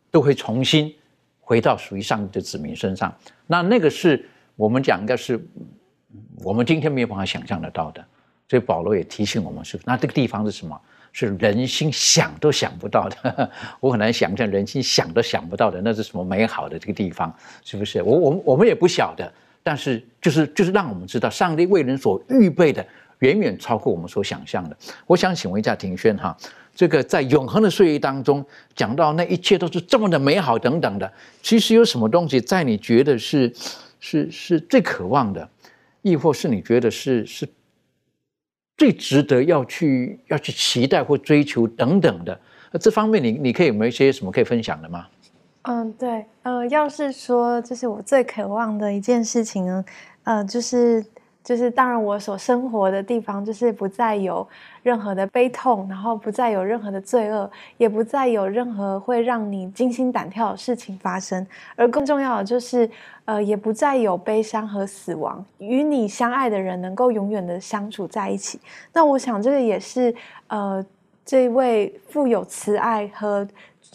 [0.10, 0.91] 都会重新
[1.39, 3.13] 回到属于上帝的子民身上。
[3.45, 5.39] 那那个是我们讲的是，
[6.43, 8.04] 我们今天没有办法想象得到的。
[8.49, 10.76] 所以保罗也提醒我们是，那这个地方是什么？
[11.12, 13.52] 是人心想都想不到的。
[13.80, 17.32] 我很难想象人心想都想不到的，那是什么美好的这个地方？
[17.63, 18.02] 是不是？
[18.02, 19.32] 我我我们也不晓得。
[19.63, 22.86] 但是，就是就是让我们知道，上帝为人所预备的
[23.19, 24.78] 远远超过我们所想象的。
[25.08, 26.36] 我想请问一下庭轩哈，
[26.76, 28.45] 这个在永恒的岁月当中，
[28.76, 33.54] 讲到那一切都是这么的美好等等的，其实有什么东西在你觉得是
[33.99, 35.49] 是是最渴望的，
[36.02, 37.47] 亦或是你觉得是是
[38.76, 42.38] 最值得要去要去期待或追求等等的？
[42.71, 45.08] 那这方面你你可以有没有一些什么可以分享的吗？
[45.65, 49.86] 嗯，对，呃，要是说就是我最渴望的一件事情呢，
[50.26, 51.06] 呃，就是
[51.41, 54.45] 就是当然我所生活的地方就是不再有
[54.82, 61.47] 任何的悲痛，然后不再有任何的罪恶，也不再有任何会让你惊心胆跳的事情发生，
[61.78, 62.89] 而更重要的就是，
[63.23, 68.60] 呃，也不再有悲伤和死亡，与你相爱的人能够永远的相处在一起。
[68.91, 70.13] 那我想这个也是，
[70.47, 70.86] 呃，
[71.26, 73.47] 这位富有慈爱和。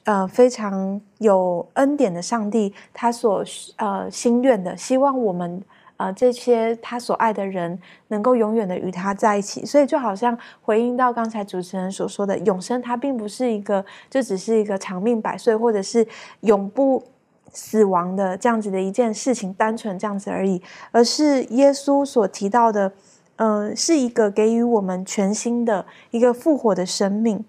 [0.08, 3.44] 呃，非常有恩典的上帝，他所
[3.76, 5.62] 呃心愿的，希望我们
[5.98, 9.66] 呃这些他所爱的人能够永远的与他在一起。
[9.66, 16.08] 所以就好像回应到刚才主持人所说的，永生它并不是一个就只是一个长命百岁，或者是
[16.40, 17.04] 永不
[17.52, 22.90] 死亡的这样子的一件事情，单纯这样子而已，而是耶稣所提到的，
[23.36, 27.44] 嗯，是一个给予我们全新的一个复活的生命。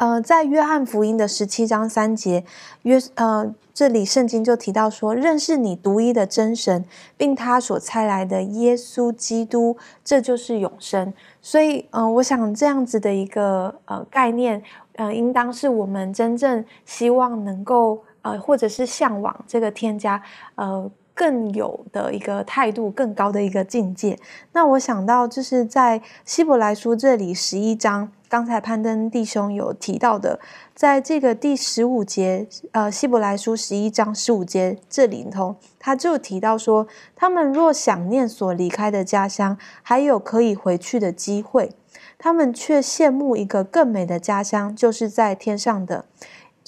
[0.00, 2.42] 呃，在约翰福音的十七章三节，
[2.84, 6.86] 约呃这里圣经就提到说，认识你独一的真神，
[7.18, 11.12] 并他所差来的耶稣基督，这就是永生。
[11.42, 14.62] 所以，嗯，我想这样子的一个呃概念，
[14.96, 20.22] 呃，应当是我们真正希望能够呃，或者是向往这个添加
[20.54, 24.18] 呃更有的一个态度，更高的一个境界。
[24.52, 28.10] 那我想到就是在希伯来书这里十一章。
[28.26, 30.40] 刚才攀登弟兄有提到的，
[30.74, 41.72] 在这个第十五节，呃，希伯来书十一章十五节这里头，他就提到说，他们若想念所离开的家乡，还有可以回去的机会，
[42.16, 46.06] 他们却羡慕一个更美的家乡，就是在天上的。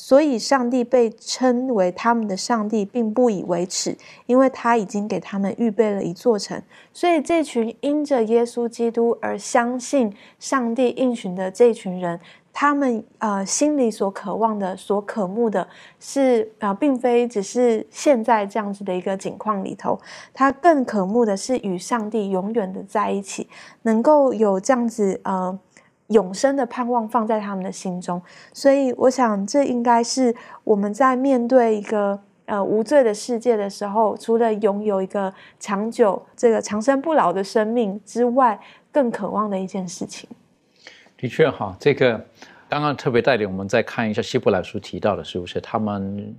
[0.04, 6.60] 所以，上帝被称为他们的上帝，并不以为耻，因为他已经给他们预备了一座城。
[6.92, 12.18] 所以，这群因着耶稣基督而相信上帝应许的这群人，
[12.52, 15.68] 他们呃心里所渴望的、所渴慕的，
[16.00, 19.96] 是啊，并非只是现在这样子的一个境况里头，
[20.34, 23.48] 他更渴慕的是与上帝永远的在一起，
[23.82, 25.56] 能够有这样子呃。
[26.12, 28.20] 永生的盼望放在他们的心中。
[28.52, 40.28] 所以，我想这应该是我们在面对一个呃无罪的世界的时候，除了拥有一个长久、这个长生不老的生命之外，更渴望的一件事情。
[41.16, 42.24] 的确，哈，这个
[42.68, 46.34] 刚刚特别带领我们再看一下希伯来书提到的，是不是他们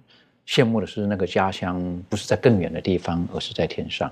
[0.45, 4.11] 羡慕的是那个家乡不是在更远的地方，而是在天上。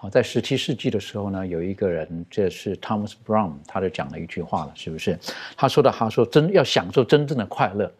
[0.00, 5.18] 好，在十七世纪的时候呢，有一个人，这是 Thomas Brown，他就讲了一句话了，是不是？
[5.56, 7.92] 他说的，他说真要享受真正的快乐，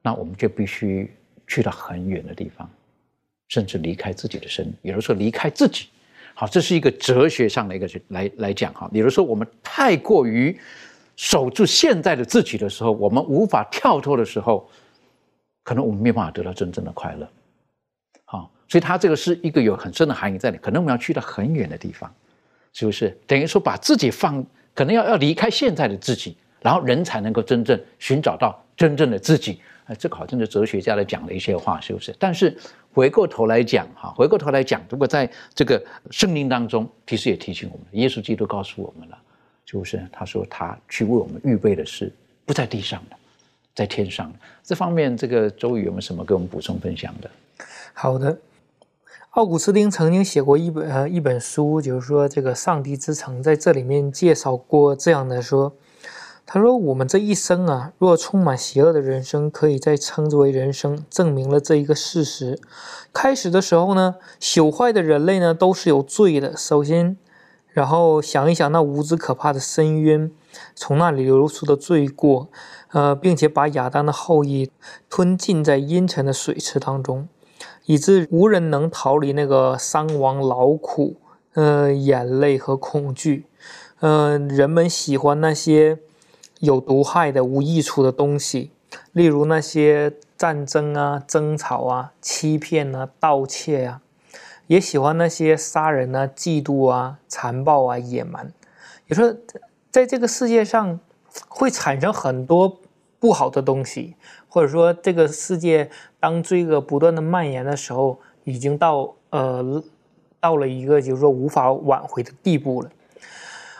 [0.00, 1.12] 那我们就必须
[1.48, 2.70] 去到很远的地方，
[3.48, 5.88] 甚至离开自己的身，有的时候离开自己。
[6.34, 8.88] 好，这是一个哲学上的一个来来讲哈。
[8.92, 10.56] 比如说，我们太过于
[11.16, 14.70] 守住现在的自己的时候，我们无法跳脱的时候，
[15.64, 17.28] 可能我们没办法得到真正的快乐。
[18.68, 22.12] 所以它这个是一个有很深的含义在里，可能我们要去到很远的地方，
[22.72, 23.16] 是不是？
[23.26, 29.60] 等于说把自己放，可能要要离开现在的自己，然后人才能够真正寻找到真正的自己。
[29.86, 32.14] 哎，这个好像是哲学家来讲的一些话，是不是？
[32.18, 32.56] 但是
[32.90, 39.18] 回过头来讲，哈，回过头来讲，如果在这个圣经当中，其实也提醒我们，耶稣基督告诉我们了，
[39.66, 40.02] 是不是？
[40.10, 42.10] 他说他去为我们预备的是
[42.46, 43.16] 不在地上的，
[43.74, 44.38] 在天上的。
[44.62, 47.30] 这方面，这个周宇有没有什么跟我们补充分享的？
[47.92, 48.34] 好的。
[49.34, 55.72] 奥古斯丁曾经写过一本呃一本书，就是说这个上帝之城，在这里面介绍过这样的说，
[56.46, 62.60] 他说我们这一生啊，若充满邪恶的人生，可以再称之为人生，证明了这一个事实。
[63.12, 66.56] 开始的时候呢，朽坏的人类呢都是有罪的。
[66.56, 67.16] 首先，
[67.66, 70.30] 然后想一想那无知可怕的深渊，
[70.76, 72.48] 从那里流出的罪过，
[72.92, 74.70] 呃，并且把亚当的后裔
[75.10, 77.26] 吞进在阴沉的水池当中。
[77.86, 81.16] 以致无人能逃离那个伤亡、劳苦、
[81.54, 83.46] 呃眼泪和恐惧。
[84.00, 85.98] 嗯，人们喜欢那些
[86.60, 88.70] 有毒害的、无益处的东西，
[89.12, 94.00] 例如那些战争啊、争吵啊、欺骗啊、盗窃啊，
[94.66, 98.52] 也喜欢那些杀人啊、嫉妒啊、残暴啊、野蛮。
[99.06, 99.34] 也说，
[99.90, 100.98] 在这个世界上
[101.48, 102.80] 会产生很多
[103.18, 104.16] 不好的东西。
[104.54, 105.90] 或者说，这个世界
[106.20, 109.82] 当罪恶不断的蔓延的时候，已经到呃
[110.38, 112.88] 到了一个就是说无法挽回的地步了。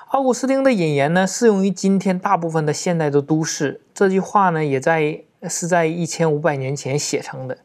[0.09, 3.83] 奥古斯丁的引言呢，适用于今天大部分的现代的都市。
[3.95, 7.57] 这句话呢，也在是在一千五百年前写成的。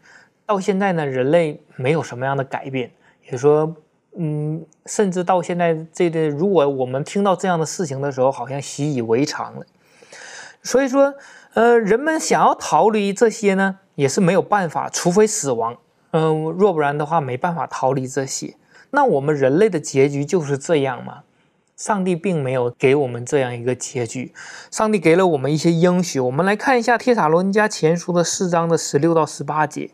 [0.46, 2.92] 到现在呢，人类没有什么样的改变，
[3.32, 3.76] 也说，
[4.18, 9.66] 嗯，甚至到现在这个，如果我们听到这样的事情的时候，好像习以为常了。
[10.62, 11.12] 所以说。
[11.54, 15.78] 呃，人们想要逃离这些呢，也是没有办法，除非死亡。
[16.12, 18.56] 嗯，若不然的话，没办法逃离这些。
[18.92, 21.24] 那我们人类的结局就是这样吗？
[21.76, 24.34] 上帝并没有给我们这样一个结局，
[24.70, 26.20] 上帝给了我们一些应许。
[26.20, 29.92] 我们来看一下《帖撒罗尼迦前书》的四章的十六到十八节。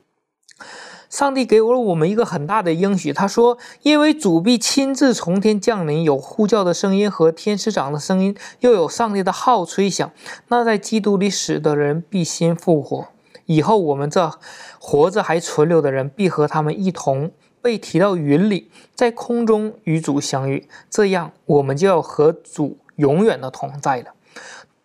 [1.10, 10.12] 上帝给了我们一个很大的应许，他说：“因为主必亲自从天降临，有呼叫的声音和天使长的声音，又有上帝的号吹响。
[10.48, 13.08] 那在基督里死的人必先复活，
[13.46, 14.32] 以后我们这
[14.80, 20.68] 活着还存留的人，必和他们一同被提到云里，在空中与主相遇。
[20.90, 24.14] 这样，我们就要和主永远的同在了。”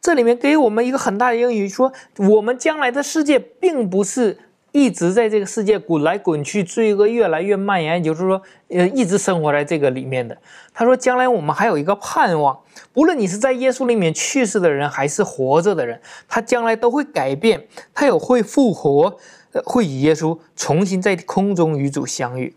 [0.00, 4.38] 这里面给我们一个很大的应许，说我们将来的世界并不是。
[4.72, 10.36] 一直在这个世界滚来滚去，罪恶越来越蔓延，也就是说，呃，一直生活在这个里面的。
[10.72, 12.58] 他说，将来我们还有一个盼望，
[12.92, 19.16] 不论你是在耶稣里面去世的人，还是活着的人，他将来都会改变，他有会复活，
[19.64, 22.54] 会与耶稣重新在空中与主相遇。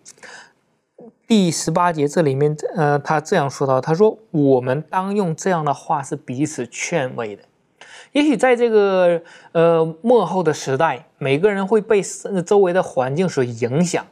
[1.26, 7.42] 第十八节这里面，呃，他这样说到，他说，我们当用这样的话是彼此劝慰的。
[8.14, 9.22] 也许在这个
[9.52, 12.02] 呃幕后的时代，每个人会被
[12.46, 14.06] 周围的环境所影响，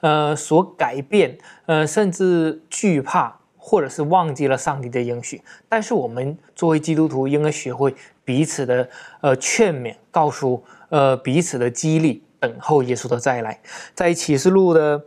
[0.00, 5.42] 呃，所改变，呃，甚至惧怕，或者是忘记了上帝的应许。
[5.70, 8.88] 但是我们作为基督徒，应该学会彼此的
[9.22, 13.58] 呃劝勉，告诉呃彼此的激励，等候耶稣的再来。
[13.94, 15.02] 在启示录的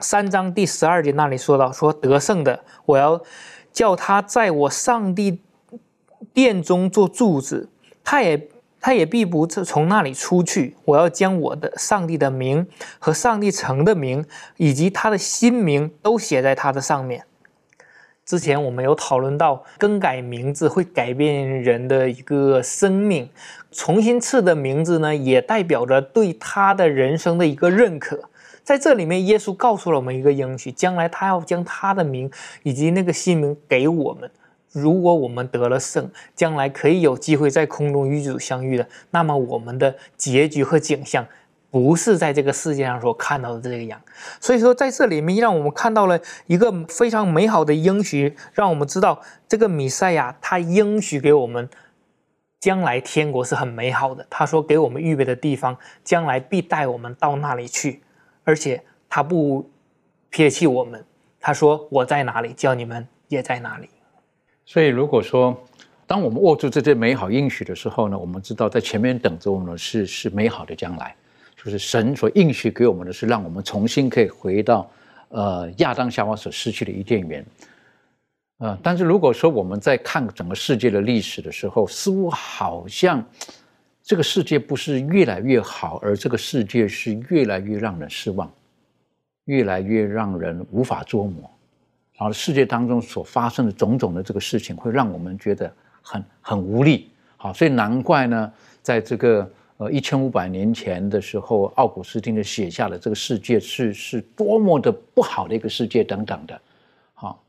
[0.00, 3.18] 三章第十二节那里说到：“说得胜的，我要
[3.72, 5.40] 叫他在我上帝。”
[6.32, 7.68] 殿中做柱子，
[8.04, 8.48] 他也
[8.80, 10.76] 他也必不从那里出去。
[10.84, 12.66] 我要将我的上帝的名
[12.98, 14.24] 和上帝城的名，
[14.56, 17.24] 以及他的新名都写在他的上面。
[18.24, 23.30] 之前我们有讨论到，更改名字会改变人的一个生命，
[23.70, 28.28] 重新赐的名字呢，也代表着对他的人生的一个认可。
[28.64, 32.28] 在这里面，耶稣告诉了我们一个应许，将来他要将他的名
[32.64, 34.28] 以及那个新名给我们。
[34.76, 41.26] 如果我们得了胜，将来可以有机会在空中与主相遇的，那么我们的结局和景象。
[41.68, 44.00] 不是在这个世界上所看到的这个样，
[44.40, 51.68] 所以说在这里面让我们看到了一个非常美好的应许，让我们知道这个米赛亚他应许给我们，
[52.60, 54.26] 将来天国是很美好的。
[54.30, 58.00] 他说给我们预备的地方，将来必带我们到那里去，
[58.44, 59.68] 而且他不
[60.30, 61.04] 撇弃我们。
[61.40, 63.90] 他说我在哪里，叫你们也在哪里。
[64.66, 65.58] 所以如果说
[66.06, 71.16] 当我们握住这些美好应许的时候呢，我们知道在前面等着我们的是是美好的将来。
[71.56, 74.88] 就是神所应许给我们的是，让我们重新可以回到，
[75.30, 77.44] 呃，亚当夏娃所失去的伊甸园。
[78.58, 83.24] 呃，但是如果说我们在看整个世界的历史的时候，似乎好像
[84.00, 88.48] 这个世界不是越来越好，而这个世界是越来越让人失望，
[89.46, 91.50] 越来越让人无法捉摸。
[92.18, 97.10] 然后世界当中所发生的种种的这个事情，会让我们觉得很很无力。
[97.36, 98.52] 好，所以难怪呢，
[98.82, 99.50] 在这个。
[99.78, 106.58] 呃，一千五百年前的时候，奥古斯丁的写下了这个世界是是多么的不好的一个世界等等的，
[107.12, 107.44] 好，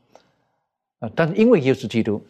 [0.98, 2.22] 呃，但是因为耶稣基督，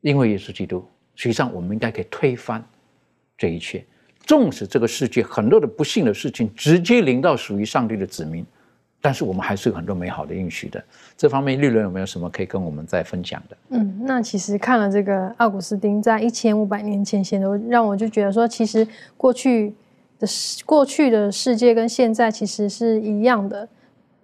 [0.00, 0.82] 因为耶稣基督，
[1.14, 2.66] 实际上我们应该可以推翻
[3.36, 3.84] 这一切，
[4.20, 8.42] 纵使这个世界很多的不幸的事情直接临到属于上帝的子民。
[9.00, 10.82] 但是我们还是有很多美好的应许的。
[11.16, 13.56] 这方面，绿人有没有什么可以跟我们再分享的？
[13.70, 18.86] 嗯，那其实看了这个奥古斯丁在一千五百年前写的，让我就觉得说，其实
[19.16, 19.72] 过去
[20.18, 20.26] 的
[20.66, 23.68] 过去的世界跟现在其实是一样的，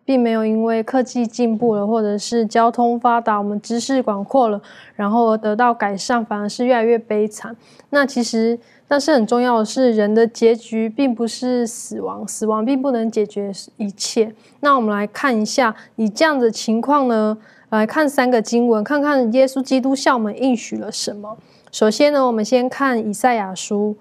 [0.05, 4.61] 并没有因为科技进步了，或者是交通发达，我们知识广阔了，
[4.97, 7.57] 然后得到改善，反而是越来越悲惨。
[7.91, 8.59] 那其实。
[8.95, 14.33] 但是很重要的是，人的结局并不是死亡，死亡并不能解决一切。
[14.61, 17.37] 那我们来看一下，以这样的情况呢，
[17.71, 21.37] 来看三个经文，看看耶稣基督向我们应许了什么。
[21.73, 23.97] 首先呢，我们先看以赛亚书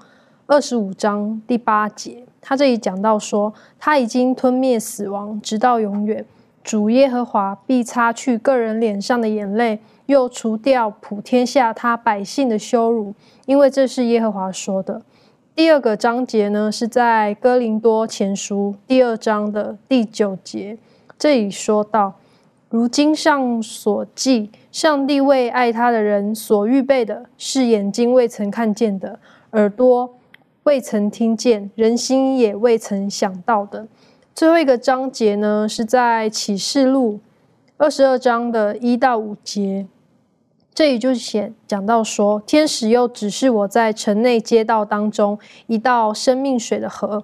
[0.46, 6.24] 二十五章第八节，他这里讲到说，他已经吞灭死亡，直到永远。
[6.64, 9.80] 主耶和华必擦去个人脸上的眼泪。
[10.08, 13.14] 又除掉普天下他百姓的羞辱，
[13.46, 15.02] 因为这是耶和华说的。
[15.56, 20.78] 第二个章节呢，是在哥林多前书第二章的第九节，
[21.20, 22.14] 这里说到：
[22.70, 29.20] 如经上所记，上帝为爱他的人所预备的，是眼睛未曾看见的，
[29.52, 30.16] 耳朵
[30.64, 33.88] 未曾听见，人心也未曾想到的。
[34.34, 37.20] 最后一个章节呢，是在启示录
[37.78, 39.86] 二十二章的一到五节。
[40.74, 47.24] 这里就写讲到说，天使又指示我在城内街道当中一道生命水的河，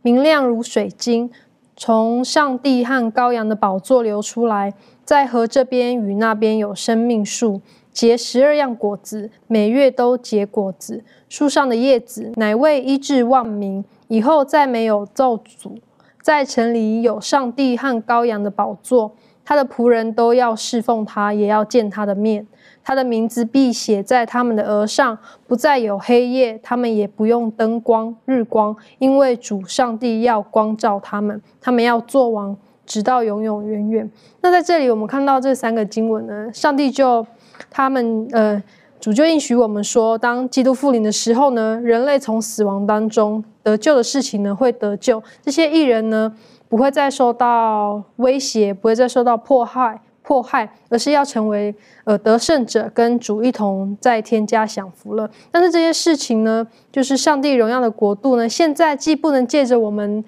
[0.00, 1.28] 明亮如水晶，
[1.76, 4.72] 从上帝和羔羊的宝座流出来。
[5.04, 7.60] 在河这边与那边有生命树，
[7.92, 11.02] 结十二样果子，每月都结果子。
[11.28, 15.72] 树上的叶子乃为医治万民，以后再没有咒诅。
[16.22, 19.14] 在城里有上帝和羔羊的宝座，
[19.44, 22.46] 他的仆人都要侍奉他，也要见他的面。
[22.84, 25.16] 他的名字必写在他们的额上，
[25.46, 32.54] 不再有黑夜，他们也不用灯光、日光，因为主上帝要光照他们，他们要做王，
[32.84, 34.10] 直到永永远远。
[34.42, 37.26] 那在这里，我们看到这三个经文呢，上帝就
[37.70, 38.62] 他们呃，
[39.00, 46.30] 主就应许我们说，当基督复临的时候呢，人类从死亡当中得救的事情呢，会得救，这些艺人呢，
[46.68, 50.00] 不会再受到威胁，不会再受到迫害。
[50.24, 51.72] 迫害，而是要成为
[52.02, 55.30] 呃得胜者，跟主一同在天家享福了。
[55.52, 60.24] 但是这些事情呢，就是上帝荣耀的国度呢，现在既不能借着我们。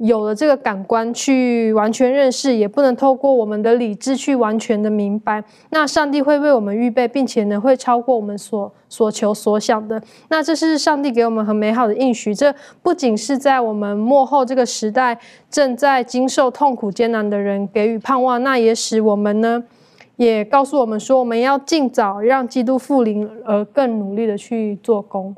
[0.00, 5.44] 有了这个感官去完全认识，也不能透过我们的理智去完全的明白。
[5.68, 10.00] 那上帝会为我们预备，并且呢，会超过我们所所求所想的。
[10.30, 12.34] 那这是上帝给我们很美好的应许。
[12.34, 15.18] 这不仅是在我们幕后这个时代
[15.50, 19.62] 正在经受痛苦艰难的人给予盼望，那也使我们呢，
[20.16, 25.36] 也告诉我们说，我们要尽早让基督复临，而更努力的去做工。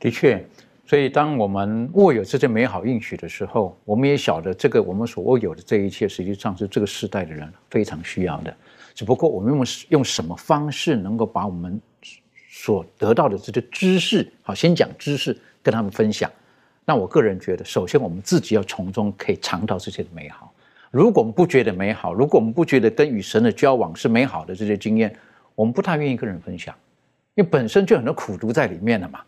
[0.00, 0.44] 的确。
[0.90, 8.52] 所以，当我们握有这些美好应许的时候，我们也晓得这个我们所握有的这一切，实际上是这个时代的人非常需要的。
[8.92, 11.80] 只不过，我们用用什么方式能够把我们
[12.50, 16.28] 所得到的这些知识，好，先讲知识，跟他们分享。
[16.84, 20.52] 那我个人觉得，首先我们自己要从中可以尝到这些的美好。
[20.90, 25.14] 如果我们不觉得美好，如果我们不觉得跟与神的交往是美好的这些经验，
[25.54, 26.74] 我们不太愿意跟人分享，
[27.36, 29.20] 因为本身就很多苦毒在里面了嘛。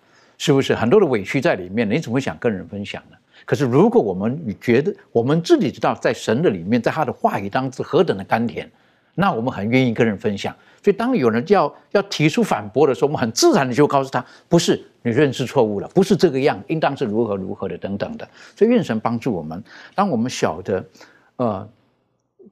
[0.42, 1.88] 是不是很多的委屈在里面？
[1.88, 3.16] 你怎么会想跟人分享呢？
[3.44, 8.68] 可是如果我们觉得我们自己知道，在神的里面，在他的话语当中何等的甘甜，
[9.14, 10.52] 那我们很愿意跟人分享。
[10.82, 18.28] 所以当有人要要提出反驳的时候，我们很自然的就告诉他，不是你认识错误了，不是这个样，应当是如何如何的等等的。
[18.56, 19.62] 所以愿神帮助我们，
[19.94, 20.84] 当我们晓得，
[21.36, 21.68] 呃，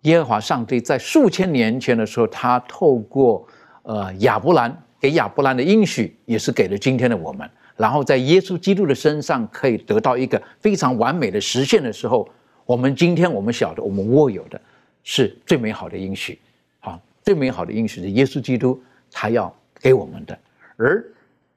[0.02, 3.44] 耶和华上帝在数千年前的时候，他透过
[3.82, 7.50] 呃亚伯兰给亚伯兰的应许，也是给了今天的我们。
[7.80, 12.28] 然后在耶稣基督的身上可以得到一个非常完美的实现的时候，
[12.66, 14.60] 我们今天我们晓得我们握有的
[15.02, 16.38] 是最美好的应许，
[16.78, 18.78] 好，最美好的应许是耶稣基督
[19.10, 19.50] 他要
[19.80, 20.38] 给我们的，
[20.76, 21.02] 而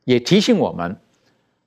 [0.05, 0.95] 也提醒我们，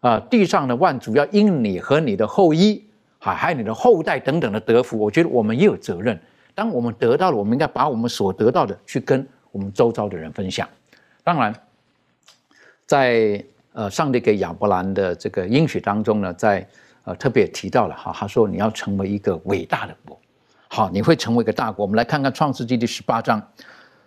[0.00, 2.82] 啊，地上的万族要因你和你的后裔，
[3.18, 4.98] 啊，还有你的后代等等的得福。
[4.98, 6.18] 我觉得我们也有责任，
[6.54, 10.66] 当我们得到了，我们应该把我们所得到的去跟我们周遭的人分享。
[11.22, 11.54] 当然，
[12.86, 13.44] 在
[13.76, 16.66] 呃，上帝给亚伯兰的这个应许当中呢，在
[17.04, 20.18] 呃特别提到了哈，他说你要成为一个伟大的国，
[20.68, 21.84] 好，你会成为一个大国。
[21.84, 23.50] 我们来看看创世纪第十八章，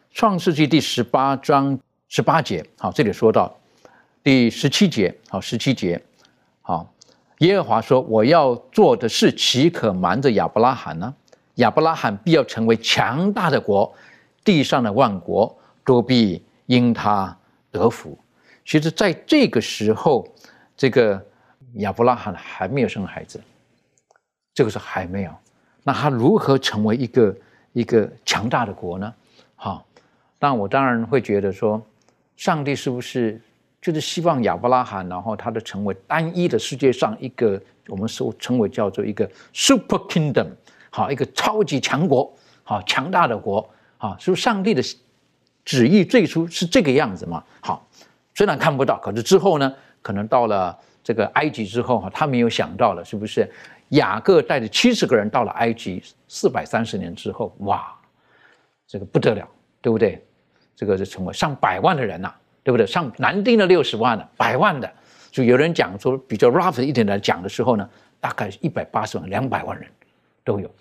[0.10, 3.56] 创世纪第十八章十八节，好，这里说到
[4.24, 6.02] 第十七节，好，十七节，
[6.64, 6.92] 好，
[7.38, 11.14] 耶和华说我要做的事岂可瞒着亚伯拉罕呢？
[11.58, 13.94] 亚伯拉罕必要成为强大的国，
[14.44, 15.56] 地上的万国
[15.86, 17.38] 都必因他
[17.70, 18.18] 得福。
[18.70, 20.28] 其实，在这个时候，
[20.78, 21.20] 这个
[21.78, 23.42] 亚伯拉罕还没有生孩子，
[24.54, 25.32] 这个时候还没有。
[25.82, 27.36] 那他如何成为一个
[27.74, 29.12] 一个强大的国呢？
[29.56, 29.84] 好，
[30.40, 31.84] 那我当然会觉得说，
[32.38, 33.42] 上帝是不是
[33.82, 40.46] 就是希望亚伯拉罕，然后他的成为单一的世界上一个我们说称为叫做一个 super kingdom，
[40.92, 43.68] 好，一个超级强国，好，强大的国，
[43.98, 44.84] 好，是不是上帝的
[45.66, 47.44] 旨意最初是这个样子嘛？
[47.62, 47.84] 好。
[48.40, 49.76] 虽然看不到，可是之后呢？
[50.02, 50.74] 可能到了
[51.04, 53.46] 这个埃及之后哈，他没有想到了，是不是？
[53.90, 57.94] 雅各带着七十个人到了埃及，四百三十年之后，哇，
[58.88, 59.46] 这个不得了，
[59.82, 60.26] 对不对？
[60.74, 62.34] 这个是成为上百万的人呐，
[62.64, 62.88] 对不对？
[62.88, 64.90] 上南丁的六十万的，百万的，
[65.32, 67.90] 就有人讲说比较 rough 一点来讲的时候呢，
[68.22, 69.86] 大概一百八十万、两百万人
[70.46, 70.72] 都有。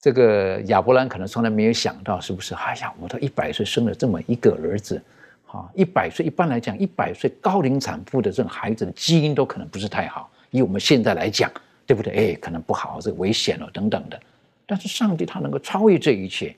[0.00, 2.54] 这个亚伯兰可能从来没有想到，是不是？
[2.54, 5.02] 哎呀，我都一百岁生了这么一个儿子。
[5.52, 10.30] 啊，一百岁一般来讲，一百岁高龄产妇的这种孩子的基因都可能不是太好。
[10.50, 11.50] 以我们现在来讲，
[11.84, 12.12] 对不对？
[12.14, 14.20] 哎，可能不好，这个危险了等等的。
[14.64, 16.54] 但是上帝他能够超越这一切，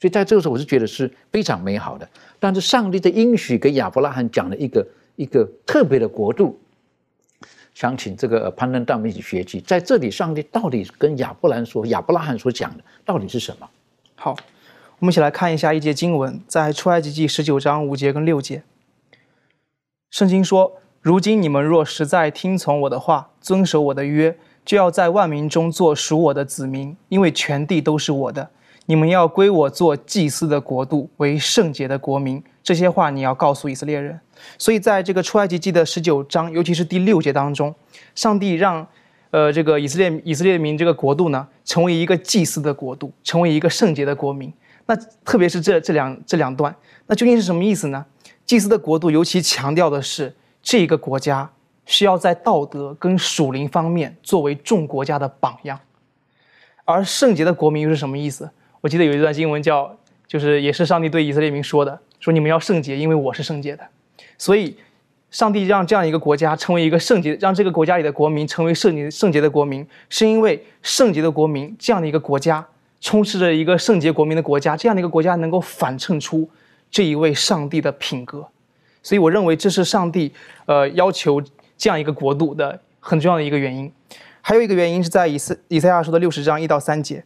[0.00, 2.08] 所以在这个时候，我是觉得是非常美好的。
[2.38, 4.86] 但是上帝的应许给亚伯拉罕讲了一个
[5.16, 6.56] 一个特别的国度，
[7.74, 13.68] 想请这个攀登带我们一起学习，在这里，上帝到底跟亚伯兰说，亚伯拉罕所讲的到底是什么？
[14.14, 14.36] 好。
[14.98, 18.62] 我们一起来看一下一节经文，在出埃及记十九章五节跟六节。
[20.10, 20.72] 圣经说
[21.02, 28.48] ：“如今你们若实在听从我的话，遵守我的约，就要在万民中做属我的子民，因为全地都是我的。
[28.86, 34.18] 你们要归我做祭司的国度，为圣洁的国民。”这些话你要告诉以色列人。
[34.56, 37.74] 所以，在这个出埃及记的十九章，尤其是第六节当中，
[38.14, 38.86] 上帝让
[39.30, 44.50] 呃这个以色列以色列民这个国度呢，成为一个祭司的国度，成为一个圣洁的国民。
[44.86, 46.74] 那特别是这这两这两段，
[47.06, 48.06] 那究竟是什么意思呢？
[48.44, 51.50] 祭司的国度尤其强调的是，这个国家
[51.84, 55.80] 需要在道德跟属灵方面作为众国家的榜样，
[56.84, 58.48] 而圣洁的国民又是什么意思？
[58.80, 59.96] 我记得有一段经文叫，
[60.28, 63.84] 就是也是上帝对以色列民说的，说你们要圣洁，因为我是圣洁的。
[64.38, 64.76] 所以，
[65.30, 72.64] 上帝让这样一个国家成为一个圣洁，让这个国家里的国民成为圣洁圣洁的国民，是因为圣洁的国民这样的一个国家。
[73.06, 76.50] 充斥着一个圣洁国民的国家，这样的一个国家能够反衬出
[76.90, 78.44] 这一位上帝的品格，
[79.00, 80.32] 所以我认为这是上帝
[80.64, 81.40] 呃要求
[81.78, 83.92] 这样一个国度的很重要的一个原因。
[84.40, 87.24] 还有一个原因是在以赛以赛亚书的六十章一到三节。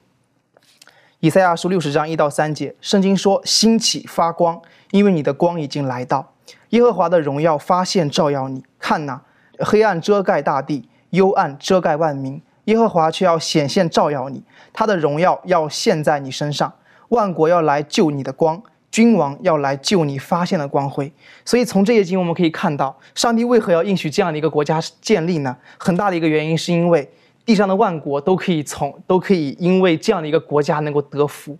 [1.20, 4.60] 以赛亚书六十章一到三节，圣经说：“兴起发光，
[4.90, 6.34] 因为你的光已经来到，
[6.70, 8.62] 耶和华的荣耀发现照耀你。
[8.78, 9.22] 看哪，
[9.60, 14.42] 黑暗遮盖大地，幽暗遮盖万民。”耶和华却要显现照耀你，
[14.72, 16.72] 他的荣耀要现在你身上，
[17.08, 21.12] 万国要来救你的光，君王要来救你发现的光辉。
[21.44, 25.56] 所以从这些经我们可以看到，上帝为何要应许这样的一个国家建立呢？
[25.78, 27.10] 很大的一个原因是因为
[27.44, 31.56] 地上的万国都可以从都可以因为这样的一个国家能够得福，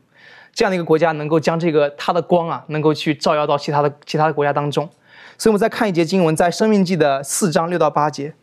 [0.53, 4.89] 这样的一个国家能够将这个他的光啊，能够去照耀到其他的其他的国家当中。
[5.39, 8.35] 所以我们再看一节经文，在生命记的四章六到八节。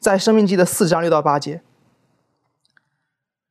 [0.00, 1.60] 在《生命记》的四章六到八节，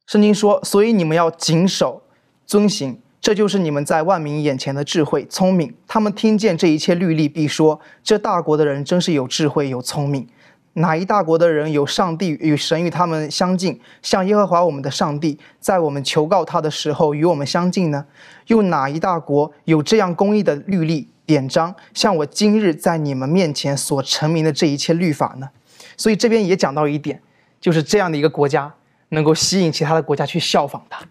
[0.05, 2.01] 圣经说：“所以你们要谨守、
[2.45, 5.75] 遵行，这就是你们在万民眼前的智慧、聪明。
[5.85, 10.27] 他们听见这一切律例，必说：这大国的人真是有智慧、有聪明。
[10.73, 18.05] 哪一大国的人有上帝与神与他们相近，像耶和华我们的上帝，在我们求告他的时候与我们相近呢？
[18.45, 25.49] 又哪一大国有这样公义的律例典章，像我今日在你们面前所成名的这一切律法呢？
[25.97, 27.19] 所以这边也讲到一点，
[27.59, 28.73] 就是这样的一个国家
[29.09, 31.03] 能够吸引其他的国家去效仿它，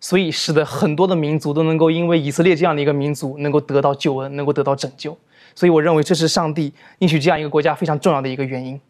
[0.00, 5.16] 所以使得很多的民族都能够因为以色列这样的一个民族能够得到救恩，能够得到拯救。
[5.54, 8.80] 所以我认为这是上帝应许这样一个国家非常重要的一个原因。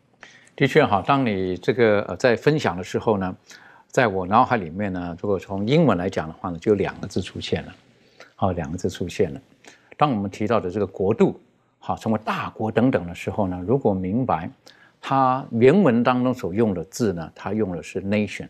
[0.55, 3.34] 的确哈，当你这个呃在分享的时候呢，
[3.88, 7.74] 在我脑海里面呢，如果从英文来讲的话呢，就两个字出现了，
[8.36, 9.40] 好，两个字出现了。
[9.96, 11.40] 当我们提到的这个国度，
[11.78, 14.51] 好，成为大国等等的时候呢，如果明白
[15.01, 18.48] 它原文当中所用的字呢，它用的是 nation，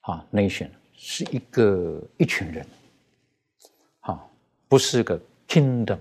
[0.00, 2.66] 啊，nation 是一个一群人，
[4.00, 4.30] 好，
[4.68, 5.18] 不是个
[5.48, 5.98] kingdom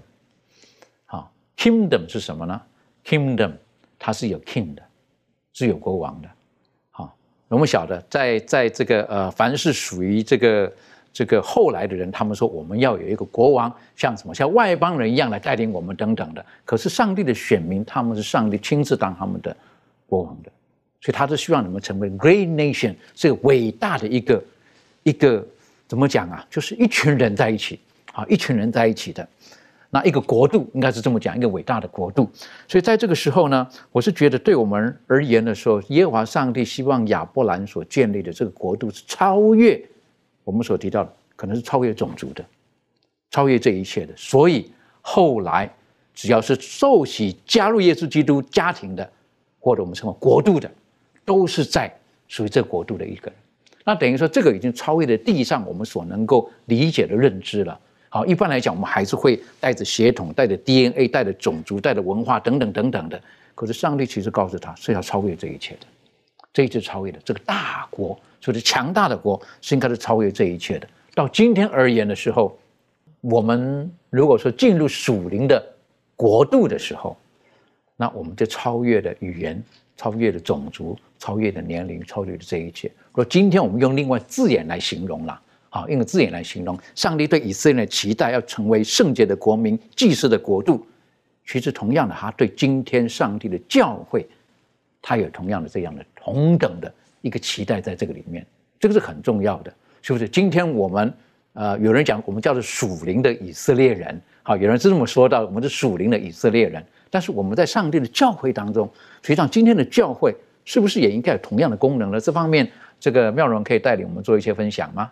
[1.05, 1.31] 啊。
[1.55, 2.61] Kingdom 是什么呢
[3.05, 3.53] ？Kingdom
[3.97, 4.81] 它是有 king 的，
[5.53, 6.29] 是有国王的。
[6.89, 7.15] 好，
[7.49, 10.73] 我们晓得，在在这个呃，凡是属于这个
[11.11, 16.45] 这个后来的人，他们说我们要有一个国王，像什么像外邦人一样来带领我们等等的。
[16.63, 19.55] 可是上帝的选民，他们是上帝亲自当他们的
[20.07, 20.51] 国王的，
[21.01, 24.43] 所以他是希望你们成为 great nation，是个伟大的一个
[25.03, 25.45] 一个
[25.87, 26.45] 怎么讲啊？
[26.49, 27.79] 就是一群人在一起，
[28.13, 29.27] 啊，一群人在一起的。
[29.91, 32.29] 那一个国度应该是这么讲，一个伟大的国度。
[32.67, 39.83] 所以在这个时候呢，我是觉得对我们而言的时候，耶和华上帝希望亚伯兰所建立的这个国度是超越
[40.49, 42.43] 我们所提到的，可能是超越种族的，
[43.29, 44.13] 超越这一切的。
[44.17, 45.71] 所以后来
[46.15, 49.07] 只要是受洗加入耶稣基督家庭的，
[49.59, 50.67] 或者我们称为国度的，
[51.23, 51.95] 都是在
[52.27, 53.33] 属于这个国度的一个人。
[53.85, 57.79] 那等于说，这个已经超越了地上我们所能够理解的认知了。
[58.09, 63.21] 好，一般来讲，我们还是会带着血统、带着 DNA、带着种族、带着文化等等等等的。
[63.53, 65.85] 可是上帝其实告诉他是要超越这一切的，
[66.51, 70.87] 这一次超越的这个大国，就是强大的国，是应该是超越这一切的。
[71.13, 72.57] 到今天而言的时候，
[73.21, 75.63] 我们如果说进入属灵的
[76.15, 77.17] 国度的时候，
[77.95, 79.61] 那我们就超越了语言，
[79.97, 82.91] 超越了种族，超越了年龄，超越了这一切。
[83.13, 85.41] 说今天我们用另外字眼来形容了。
[85.71, 90.83] 好，用字眼来形容上帝对以色列的期待，要成为圣洁的国民、祭祀的国度。
[91.45, 94.25] 其实，同样的，他对今天上帝的教会，
[95.01, 96.91] 他有同样的这样的同等的
[97.21, 98.45] 一个期待在这个里面。
[98.79, 100.27] 这个是很重要的，是不是？
[100.29, 101.13] 今天我们
[101.53, 106.83] 呃，有人讲我们叫做属灵的以色列人，好，有人是这么说到，我们是属灵的以色列人。
[107.09, 108.89] 但是我们在上帝的教会当中，
[109.21, 112.19] 实际上今天的教会是不是也应该有同样的功能呢？
[112.19, 115.11] 这方面，这个妙容可以带领我们做一些分享吗？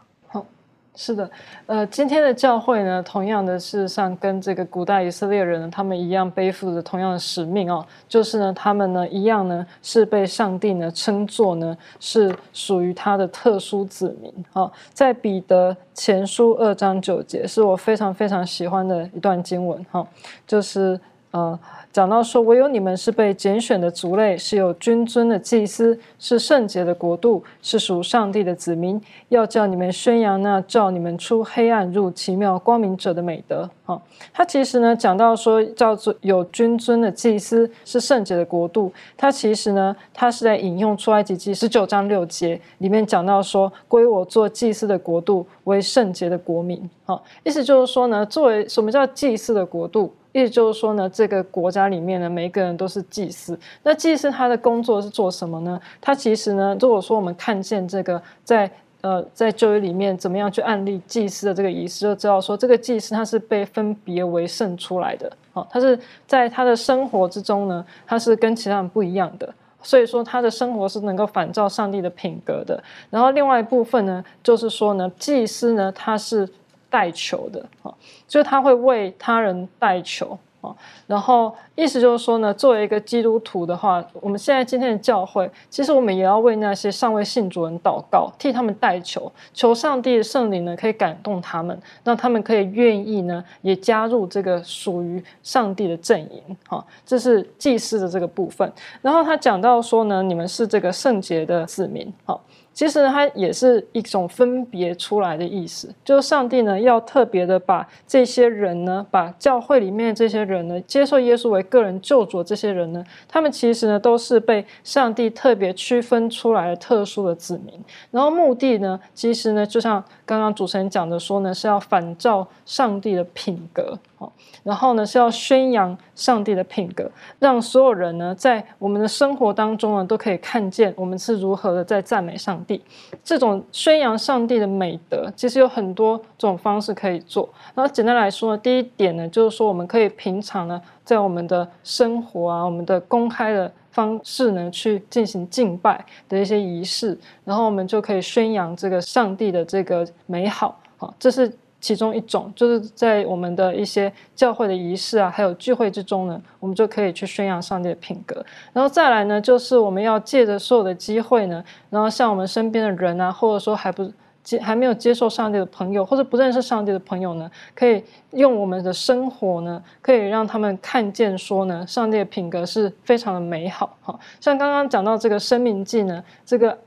[0.99, 1.29] 是的，
[1.67, 20.05] 呃，今天的教会呢，同样的事实上跟这个古代以色列人呢，他们一样背负着同样的使命哦，就是呢，他们呢一样呢是被上帝呢称作呢是属于他的特殊子民哦，在彼得前书二章九节是我非常非常喜欢的一段经文哈，
[20.47, 21.57] 就是呃。
[21.97, 33.67] 讲到说，唯有你们是被拣选的族类，是有君尊的祭司，是圣洁的国度，是属上帝的子民，要叫你们宣扬那照你们出黑暗入奇妙光明者的美德。
[33.83, 33.99] 哈，
[34.31, 38.93] 他其实呢讲到说，叫做有君尊的祭司，是圣洁的国度。
[39.17, 46.87] 他其实呢，他是在引用出埃及记十九章六节里面讲到说，归我做祭司的国度为圣洁的国民。
[47.05, 50.13] 哈，意思就是说呢，作为什么叫祭司的国度？
[50.33, 53.57] 意思就是说呢，这个国家里面呢，每一个人都是祭司。
[53.81, 55.79] 那祭司他的工作是做什么呢？
[55.99, 58.69] 他其实呢，如果说我们看见这个在
[59.01, 65.31] 呃在旧约里面怎么样去案例祭司的这个仪式，就知道说这个祭司他是被分别为圣出来的。
[65.53, 65.97] 好，他是
[66.27, 69.51] 在他的生活之中呢，他是跟其他人不一样的。
[69.81, 72.83] 所以说他的生活是能够反照上帝的品格的。
[73.09, 76.47] 然后另外一部分呢，就是说呢，祭司呢他是。
[76.89, 77.93] 代求的啊，
[78.27, 80.75] 就是他会为他人代求啊。
[81.05, 96.57] 然后意思就是说呢，作为一个基督徒的话，我们现在今天的教会，其实我们也要为那些尚未信主人祷告，替他们代求，求上帝的圣灵呢可以感动他们，让他们可以愿意呢也加入这个属于上帝的阵营。
[96.67, 98.71] 啊，这是祭司的这个部分。
[99.01, 102.11] 然后他讲到说呢，你们是这个圣洁的子民。
[102.25, 102.41] 好。
[102.77, 117.73] 其实它也是一种分别出来的意思，就是上帝呢要特别的把这些人呢，把教会里面这些人呢，接受耶稣为个人救主这些人呢，他们其实呢都是被上帝特别区分出来的特殊的子民。
[118.11, 123.97] 然后目的呢，其实呢就像刚刚主持人讲的说呢，是要反照上帝的品格。
[124.17, 124.31] 哦，
[124.63, 127.07] 然后呢是要宣扬上帝的品格，
[127.37, 132.81] 让所有人呢在我们的生活当中呢都可以看见我们是如何的在赞美上帝。
[133.23, 137.47] 这种宣扬上帝的美德，其实有很多种方式可以做。
[137.75, 147.15] 然后简单来说呢，第一点呢就是说我们可以平常呢在我们的生活啊，我们的公开的方式呢去进行敬拜的一些仪式，
[147.45, 150.79] 然后我们就可以宣扬这个上帝的这个美好。
[150.97, 151.55] 好，这是。
[151.79, 158.43] 其中一种就是在我们的一些教会的仪式啊，还有聚会之中呢，我们就可以去宣扬上帝的品格。
[158.73, 164.11] 然后再来呢，就是我们要借着所有的机会呢，然后像我们身边的人啊，或者说还不
[164.43, 173.95] 接还没有接受上帝的朋友，或者不认识上帝的朋友呢，可以用我们的生活呢，可以让他们看见说呢，上帝的品格是非常的美好。
[174.01, 176.77] 哈，像刚刚讲到这个生命记呢，这个。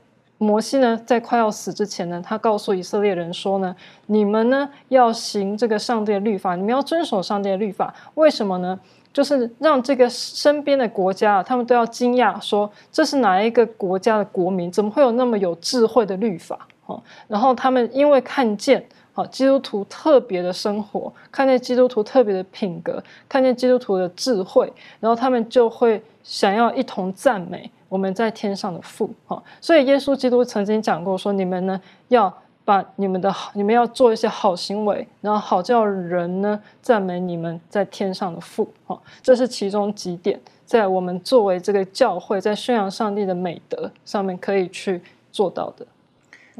[0.43, 3.75] 摩西呢，在快要死之前呢，他告诉以色列人说呢
[4.07, 7.93] ：“你们呢要行这个上帝的律法，你们要遵守上帝的律法。
[8.15, 8.79] 为什么呢？
[9.13, 14.71] 就是让这个身边的国家，他们都要惊讶，说这是哪一个国家的国民？
[14.71, 16.67] 怎么会有那么有智慧的律法？
[16.87, 18.83] 哦，然后他们因为看见，
[19.13, 31.77] 好基督徒特别的生活，看见基督徒特别的品格，看见基督徒的智慧，然后他们就会想要一同赞美。”我们在天上的父，哈，所以耶稣基督曾经讲过说，你们呢
[32.07, 32.33] 要
[32.63, 45.85] 把你们的好，你们要做一些好行为，然后好叫人呢赞美你们在天上的父，哈，这是其中几点，在我们作为这个教会，在宣扬上帝的美德上面可以去做到的。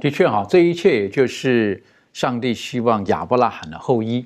[0.02, 4.26] 的确，哈，这一切也就是上帝希望亚伯拉罕的后裔，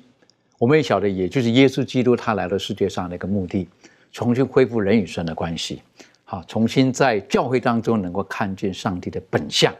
[0.58, 3.68] 我们也晓得，也就是耶稣基督他来到世界上的一个目的，
[4.10, 5.82] 重新恢复人与神的关系。
[6.28, 9.72] 好，重新在教会当中能够看见上帝的本相。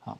[0.00, 0.18] 好，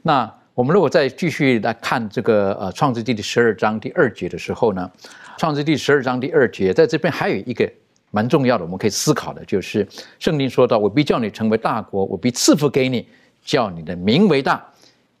[0.00, 4.90] 那我们如果再继续来看这个呃创世纪的十二章第二节的时候呢，
[5.36, 7.70] 创世纪十二章第二节在这边还有一个
[8.10, 9.86] 蛮重要的，我们可以思考的，就是
[10.18, 13.06] 圣经说到：“我必叫你成为大国，我必赐福给你，
[13.44, 14.64] 叫你的名为大，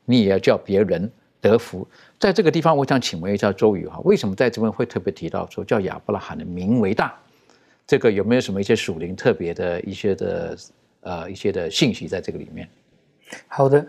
[0.06, 1.12] 你也要叫别人
[1.42, 1.86] 得福。”
[2.18, 7.14] 在这个地方，我想请问一下周宇哈，为什么在这边会特别提到说叫亚伯拉罕的名为大？
[7.86, 10.56] 这个有没有什么一些属灵特别的一些的
[11.02, 12.68] 呃一些的信息在这个里面？
[13.46, 13.86] 好的，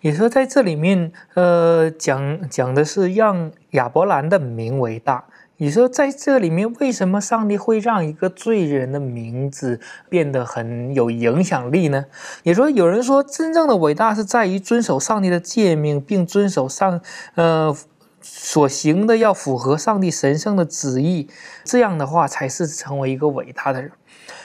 [0.00, 5.24] 也说在这里面，呃，讲讲的是让亚伯兰的名为大。
[5.56, 12.06] 你说在这里面，为什么上帝会让一个罪人的名字变得很有影响力呢？
[12.42, 17.00] 也说有人说，真正的伟大是在于遵守上帝的诫命，并遵守上
[17.34, 17.76] 呃。
[18.22, 21.28] 所行的要符合上帝神圣的旨意，
[21.64, 23.92] 这样的话才是成为一个伟大的人。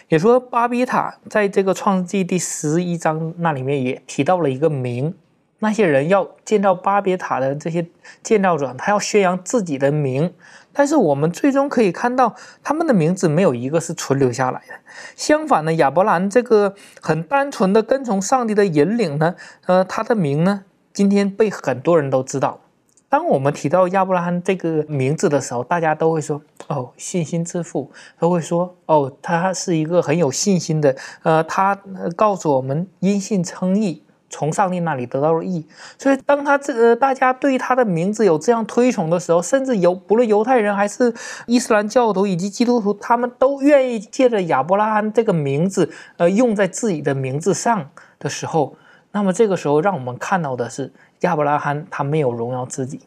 [0.09, 5.13] 也说巴比塔在这个创世纪第十一章那里面也提到了一个名，
[5.59, 7.85] 那些人要建造巴别塔的这些
[8.23, 10.33] 建造者，他要宣扬自己的名，
[10.71, 14.75] 但是我们最终可以看到他们的名字没有一个是存留下来的。
[15.15, 20.63] 相反呢，亚伯兰这个很单纯的跟从上帝的引领呢，呃，他的名呢，
[20.93, 22.61] 今天被很多人都知道。
[23.09, 27.89] 当我们提到亚伯拉罕这个名字的时候，大家都会说：“哦，信心之父。”
[28.19, 30.93] 都会说：“哦，他是一个很有信心的。”
[31.23, 31.79] 呃，他
[32.17, 35.65] 告诉我们因信称义，从上帝那里得到了义。
[35.97, 41.13] 所以，当他这个大家对他的名字有这样推崇的时候，甚至犹不论犹太人还是
[41.45, 47.89] 伊斯兰教徒以及基督徒，他们都愿意借着亚伯拉罕这个名字，呃，用在自己的名字上
[48.19, 48.75] 的时候，
[49.13, 50.91] 那么这个时候让我们看到的是。
[51.21, 52.99] 亚伯拉罕他没有荣耀自己，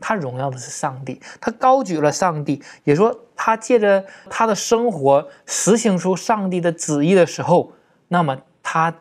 [0.00, 7.72] 他荣耀的是上帝，他高举了上帝，也说他借着他的生活实行出上帝的旨意的时候，
[8.08, 8.94] 那么他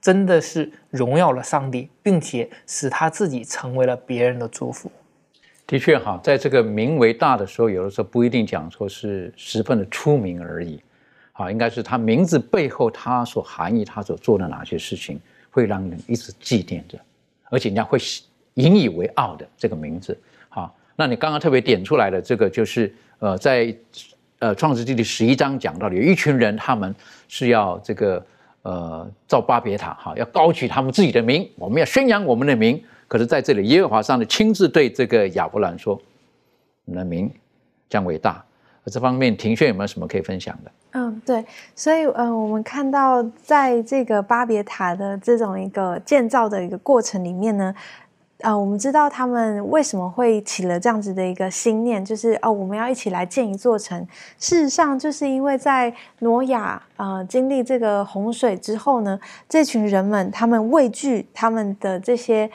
[0.00, 4.90] 真的是荣耀了上帝，并且使他自己成为了别人的祝福。
[5.64, 10.82] 的确哈，在这个名为大的时候，有的时候不一定讲说是十分的出名而已，
[11.32, 15.18] 啊，应该是他名字背后他所含义，他所做的哪些事情，
[15.50, 16.98] 会让人一直纪念着。
[17.52, 17.98] 而且人家会
[18.54, 23.76] 引以为傲的这个名字，好，那你刚刚特别点出来的这个就是，呃，在
[24.38, 26.94] 呃创世纪第十一章讲到的，有一群人他们
[27.28, 28.24] 是要这个
[28.62, 32.82] 呃造巴别塔，哈，要高举他们自己的名，我们要宣扬我们的名。
[33.06, 36.00] 可是在这里，耶和华上帝亲自对这个亚伯兰说
[36.86, 37.30] ：“你的名
[37.90, 38.42] 将伟大。”
[38.90, 40.70] 这方面，庭炫有没有什么可以分享的？
[40.92, 47.74] 嗯，对，所以，呃，我们看到在这个巴别塔的这种一个建造的一个过程里面呢，
[48.40, 54.06] 呃，我们知道他们为什么会起了这样子的一个心念，就是哦，我们要一起来建一座城。
[54.38, 59.18] 事实上，就是因为在挪亚呃经历这个洪水之后呢，
[59.48, 62.50] 这群人们他们畏惧他们的这些。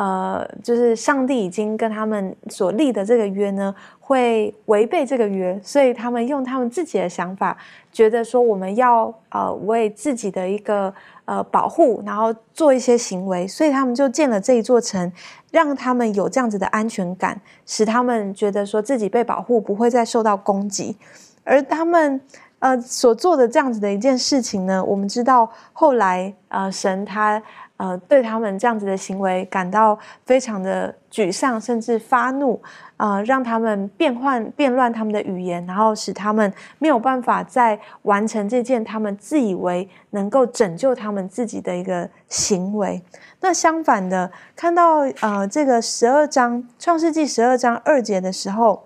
[0.00, 7.54] 呃，就是上帝已经跟他们所立的这个约呢，会违背这个约，所以他们用他们自己的想法，
[7.92, 10.90] 觉得说我们要呃为自己的一个
[11.26, 15.12] 呃保护，然后做一些行为，所以他们就建了这一座城，
[15.50, 20.96] 让他们有这样子的安全感，使他们觉得说自己被保护，不会再受到攻击，
[21.44, 22.18] 而他们。
[22.60, 27.42] 呃，所做的这样子的一件事情呢，我们知道后来呃，神他
[27.80, 32.60] 呃对他们这样子的行为感到非常的沮丧，甚至发怒，
[32.98, 43.02] 啊，让他们变换变乱他们的语言，然后使他们没有办法再完成这件他们自以为能够拯救他们自己的一个行为。
[43.40, 48.84] 那相反的，看到呃这个十二章创世纪十二章二节的时候。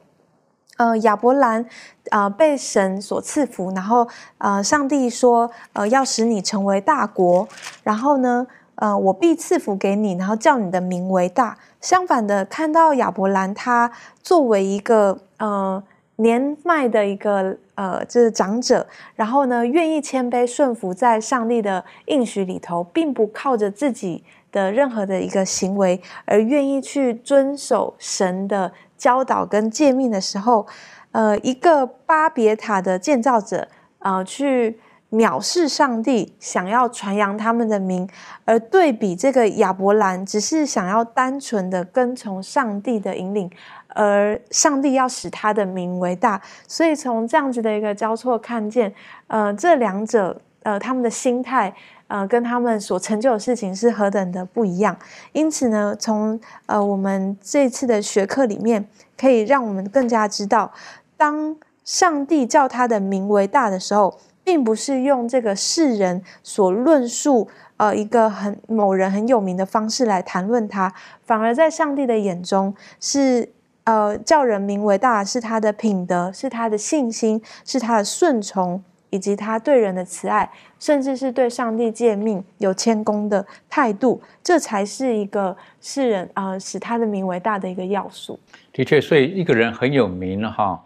[0.76, 1.64] 呃，亚伯兰，
[2.10, 7.46] 呃，被神所赐福，然后，呃，上帝说，呃，要使你成为大国，
[7.84, 8.44] 然后呢，
[8.76, 11.56] 呃，我必赐福给你，然后叫你的名为大。
[11.80, 13.90] 相反的，看到亚伯兰，他
[14.22, 15.82] 作为一个呃
[16.16, 28.72] 年迈的一个呃就是长者，然后呢，愿意谦卑顺服在上帝的应许里头，并不靠着自己的任何的一个行为，而愿意去遵守神的。
[28.96, 30.66] 教导跟诫命的时候，
[31.10, 33.68] 呃，一个巴别塔的建造者，
[33.98, 34.78] 呃，去
[35.14, 38.08] 藐视上帝，想要传扬他们的名，
[38.44, 43.50] 而对比这个亚伯兰，只是想要单纯的跟从上帝的引领，
[43.88, 46.40] 而上帝要使他的名为大。
[46.66, 48.92] 所以从这样子的一个交错看见，
[49.28, 51.74] 呃，这两者，呃，他们的心态。
[52.06, 54.94] 呃，跟他们所成就的事情是何等的不一样。
[55.32, 58.86] 因此呢，从呃我们这次的学课里面，
[59.18, 60.70] 可以让我们更加知道，
[61.16, 73.50] 当上帝叫他的名为大的时候，并不是用这个世人所论述呃一个很某人很有名的方式来谈论他，反而在上帝的眼中是
[73.84, 78.84] 呃叫人名为大，是他的品德，是他的信心，是他的顺从。
[79.10, 88.36] 以及他对人的慈爱，甚至是对上帝诫命有谦恭的态度，这才是一个世人啊使他的名为大的一个要素。
[88.72, 90.82] 的确，所以一个人很有名哈，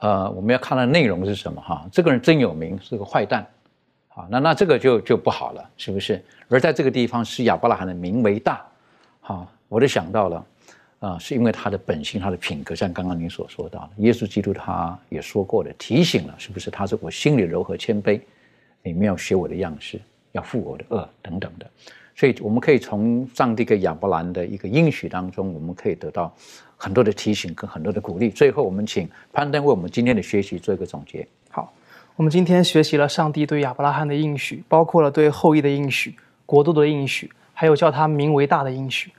[0.00, 1.88] 呃，我们要看的内容是什么哈？
[1.90, 3.46] 这个人真有名，是个坏蛋，
[4.08, 6.22] 好，那那这个就就不好了，是不是？
[6.48, 8.60] 而在这个地方，是亚伯拉罕的名为大，
[9.20, 10.46] 好，我就想到了。
[11.00, 16.70] 啊，是因为他的本性，他的品格，像刚刚您所说到的，耶稣基督他也说过的，提醒了，是不是？
[16.70, 18.20] 他说我心里柔和谦卑，
[18.82, 19.98] 你们要学我的样式，
[20.32, 21.66] 要负我的恶等等的。
[22.14, 26.30] 所以我们可以从上帝给亚伯兰的一个应许当中，我们可以得到
[26.82, 28.30] 很多的提醒跟很多的鼓励。
[28.30, 31.28] 最后，我们请攀登为我们今天的学习做一个总结。
[31.50, 31.70] 好，
[32.16, 36.14] 我们今天学习了上帝对亚伯拉罕的应许，包括了对后裔的应许、
[36.46, 39.12] 国度的应许，还有叫他名为大的应许。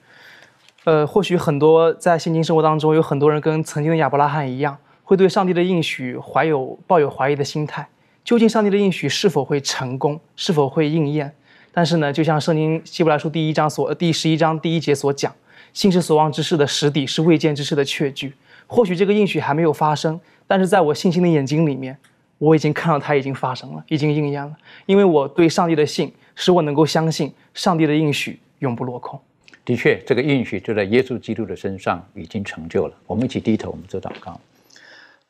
[0.86, 7.88] 呃，或许很多在现今生活当中，有很多人跟曾经的亚伯拉罕一样，会对上帝的应许怀有抱有怀疑的心态。
[8.24, 11.32] 究竟上帝的应许是否会成功，是否会应验？
[11.72, 15.32] 但是呢，就像圣经希伯来书第一章所第十一章第一节所讲，
[15.74, 18.34] 信是所望之事的实底，是未见之事的确据。
[18.68, 21.98] 或许这个应许还没有发生，但是在我信心的眼睛里面，
[22.38, 24.56] 我已经看到它已经发生了，已经应验了。
[24.86, 29.20] 因为我对上帝的信，使我能够相信上帝的应许永不落空。
[29.64, 32.96] 的确，这个应许就在耶稣基督的身上已经成就了。
[33.06, 34.40] 我们一起低头，我们做祷告。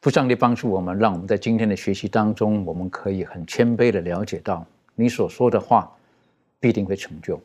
[0.02, 4.66] 父上帝帮助我们，让我们在今天的学习当中，我们可以很谦卑的了解到，
[4.96, 5.92] 你所说的话
[6.60, 7.40] 必定会成就。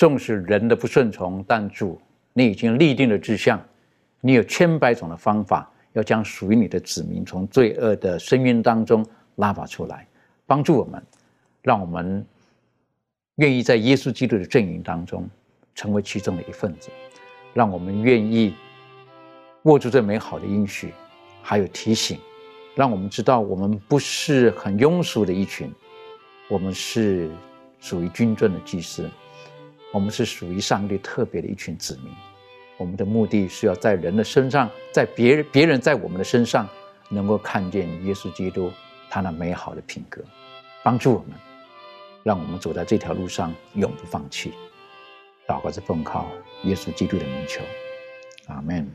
[0.00, 2.00] 纵使人的不顺从，但主，
[2.32, 3.62] 你已经立定了志向，
[4.22, 9.04] 你有千百种的方法，要将属于你的子民从罪恶的深渊当中
[9.36, 10.08] 拉拔出来，
[10.46, 11.02] 帮助我们，
[11.60, 12.24] 让我们
[13.34, 15.28] 愿意在耶稣基督的阵营当中。
[15.72, 16.90] 成为其中的一份子，
[17.54, 18.54] 让我们愿意
[19.62, 20.92] 握住这美好的应许，
[21.42, 22.18] 还有提醒，
[22.74, 25.72] 让我们知道我们不是很庸俗的一群，
[26.48, 27.30] 我们是
[27.78, 29.08] 属于君尊的祭司，
[29.92, 32.12] 我们是属于上帝特别的一群子民。
[32.78, 36.68] 我们的目的是要在人的身上，在别人别人在我们的身上，
[37.08, 38.72] 能够看见耶稣基督
[39.10, 40.22] 他那美好的品格，
[40.82, 41.36] 帮助我们，
[42.22, 44.52] 让我们走在这条路上永不放弃。
[45.46, 46.28] 祷告是奉靠
[46.62, 47.60] 耶稣基督的名求，
[48.46, 48.88] 阿门。